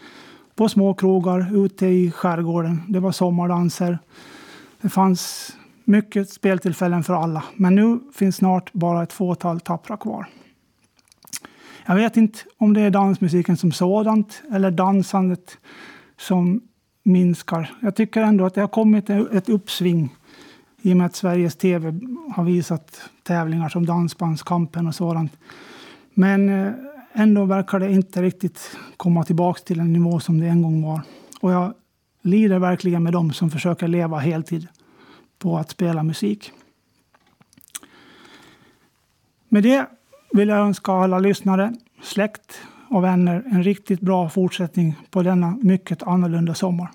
På 0.54 0.68
små 0.68 0.94
krogar, 0.94 1.64
ute 1.64 1.86
i 1.86 2.10
skärgården. 2.10 2.82
Det 2.88 3.00
var 3.00 3.12
sommardanser. 3.12 3.98
Det 4.80 4.88
fanns 4.88 5.52
mycket 5.84 6.30
speltillfällen 6.30 7.04
för 7.04 7.14
alla. 7.14 7.44
Men 7.56 7.74
nu 7.74 8.00
finns 8.14 8.36
snart 8.36 8.72
bara 8.72 9.02
ett 9.02 9.12
fåtal 9.12 9.60
tappra 9.60 9.96
kvar. 9.96 10.26
Jag 11.86 11.94
vet 11.94 12.16
inte 12.16 12.38
om 12.58 12.74
det 12.74 12.80
är 12.80 12.90
dansmusiken 12.90 13.56
som 13.56 13.72
sådant 13.72 14.42
eller 14.52 14.70
dansandet 14.70 15.58
som 16.16 16.60
minskar. 17.02 17.74
Jag 17.80 17.96
tycker 17.96 18.22
ändå 18.22 18.44
att 18.44 18.54
det 18.54 18.60
har 18.60 18.68
kommit 18.68 19.10
ett 19.10 19.48
uppsving 19.48 20.16
i 20.82 20.92
och 20.92 20.96
med 20.96 21.06
att 21.06 21.16
Sveriges 21.16 21.56
Tv 21.56 22.00
har 22.34 22.44
visat 22.44 23.00
tävlingar 23.22 23.68
som 23.68 23.86
Dansbandskampen 23.86 24.86
och 24.86 24.94
sådant. 24.94 25.32
Men 26.14 26.48
eh, 26.48 26.72
ändå 27.12 27.44
verkar 27.44 27.80
det 27.80 27.92
inte 27.92 28.22
riktigt 28.22 28.76
komma 28.96 29.24
tillbaka 29.24 29.60
till 29.64 29.80
en 29.80 29.92
nivå 29.92 30.20
som 30.20 30.40
det 30.40 30.46
en 30.46 30.62
gång 30.62 30.82
var. 30.82 31.00
Och 31.40 31.52
jag 31.52 31.74
lider 32.22 32.58
verkligen 32.58 33.02
med 33.02 33.12
dem 33.12 33.32
som 33.32 33.50
försöker 33.50 33.88
leva 33.88 34.18
heltid 34.18 34.68
på 35.38 35.58
att 35.58 35.70
spela 35.70 36.02
musik. 36.02 36.52
Med 39.48 39.62
det 39.62 39.86
vill 40.32 40.48
jag 40.48 40.58
önska 40.58 40.92
alla 40.92 41.18
lyssnare, 41.18 41.74
släkt 42.02 42.62
och 42.88 43.04
vänner 43.04 43.42
en 43.50 43.62
riktigt 43.62 44.00
bra 44.00 44.28
fortsättning 44.28 44.94
på 45.10 45.22
denna 45.22 45.58
mycket 45.62 46.02
annorlunda 46.02 46.54
sommar. 46.54 46.90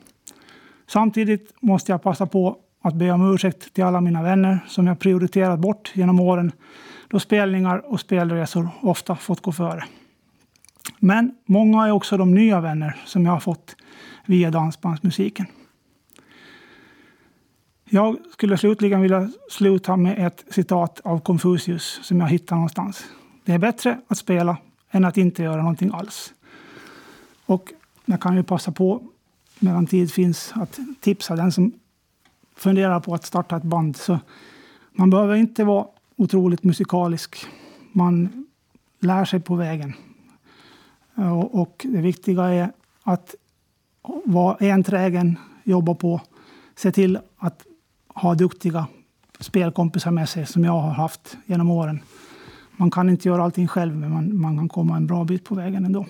Samtidigt 0.88 1.54
måste 1.60 1.91
jag 1.91 2.04
passa 2.04 2.26
på 2.26 2.58
att 2.82 2.93
be 2.93 3.12
om 3.12 3.34
ursäkt 3.34 3.73
till 3.73 3.84
alla 3.84 4.02
mina 4.02 4.23
vänner 4.23 4.60
som 4.67 4.88
jag 4.88 5.00
prioriterat 5.00 5.60
bort 5.60 5.91
genom 5.93 6.19
åren 6.19 6.52
då 7.08 7.19
spelningar 7.19 7.93
och 7.93 8.00
spelresor 8.00 8.69
ofta 8.82 9.15
fått 9.15 9.41
gå 9.41 9.52
före. 9.52 9.84
Men 11.00 11.36
många 11.45 11.88
är 11.88 11.91
också 11.91 12.17
de 12.17 12.34
nya 12.34 12.62
vänner 12.62 12.95
som 13.06 13.26
jag 13.26 13.32
har 13.32 13.39
fått 13.39 13.76
via 14.26 14.52
dansbandsmusiken. 14.52 15.45
Jag 17.89 18.17
skulle 18.34 18.58
slutligen 18.58 19.02
vilja 19.02 19.30
sluta 19.50 19.97
med 19.97 20.28
ett 20.28 20.45
citat 20.50 21.02
av 21.04 21.19
Konfucius 21.19 22.00
som 22.04 22.19
jag 22.19 22.28
hittade 22.28 22.56
någonstans. 22.56 23.06
Det 23.48 23.54
är 23.54 23.60
bättre 23.60 24.02
att 24.08 24.18
spela 24.18 24.58
än 24.92 25.06
att 25.06 25.18
inte 25.18 25.44
göra 25.44 25.62
någonting 25.62 25.92
alls. 25.94 26.34
Och 27.46 27.74
jag 28.06 28.22
kan 28.22 28.36
ju 28.36 28.44
passa 28.44 28.72
på, 28.72 29.04
medan 29.60 29.88
tid 29.88 30.14
finns, 30.14 30.52
att 30.56 30.80
tipsa 31.00 31.36
den 31.36 31.52
som 31.52 31.72
funderar 32.56 33.00
på 33.00 33.14
att 33.14 33.26
starta 33.26 33.58
ett 33.58 33.64
band. 33.64 33.98
Så 33.98 34.20
man 34.92 35.10
behöver 35.10 35.36
inte 35.36 35.64
vara 35.64 35.88
otroligt 36.16 36.64
musikalisk. 36.64 37.46
Man 37.92 38.46
lär 39.00 39.26
sig 39.26 39.40
på 39.40 39.56
vägen. 39.56 39.94
Och 41.50 41.86
det 41.90 42.02
viktiga 42.02 42.44
är 42.44 42.72
att 43.04 43.36
vara 44.26 44.58
enträgen, 44.60 45.40
jobba 45.64 45.94
på, 45.96 46.22
se 46.76 46.92
till 46.92 47.20
att 47.38 47.66
ha 48.08 48.36
duktiga 48.36 48.88
spelkompisar 49.40 50.12
med 50.12 50.30
sig 50.30 50.46
som 50.46 50.64
jag 50.64 50.80
har 50.80 50.94
haft 50.94 51.38
genom 51.46 51.72
åren. 51.72 52.00
Man 52.78 52.92
kan 52.92 53.10
inte 53.10 53.28
göra 53.28 53.44
allting 53.44 53.68
själv, 53.68 53.96
men 53.96 54.12
man, 54.12 54.40
man 54.42 54.58
kan 54.58 54.70
komma 54.70 54.96
en 54.96 55.08
bra 55.08 55.24
bit 55.24 55.44
på 55.44 55.56
vägen 55.56 55.86
ändå. 55.86 56.06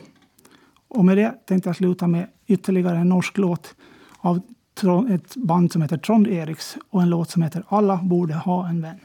Och 0.87 1.05
med 1.05 1.17
det 1.17 1.31
tänkte 1.47 1.69
jag 1.69 1.75
sluta 1.75 2.07
med 2.07 2.27
ytterligare 2.47 2.97
en 2.97 3.09
norsk 3.09 3.37
låt 3.37 3.75
av 4.17 4.41
ett 5.09 5.35
band 5.35 5.71
som 5.71 5.81
heter 5.81 5.97
Trond 5.97 6.27
Eriks 6.27 6.77
och 6.89 7.01
en 7.01 7.09
låt 7.09 7.29
som 7.29 7.41
heter 7.41 7.63
Alla 7.67 7.97
borde 8.03 8.33
ha 8.33 8.69
en 8.69 8.81
vän. 8.81 8.99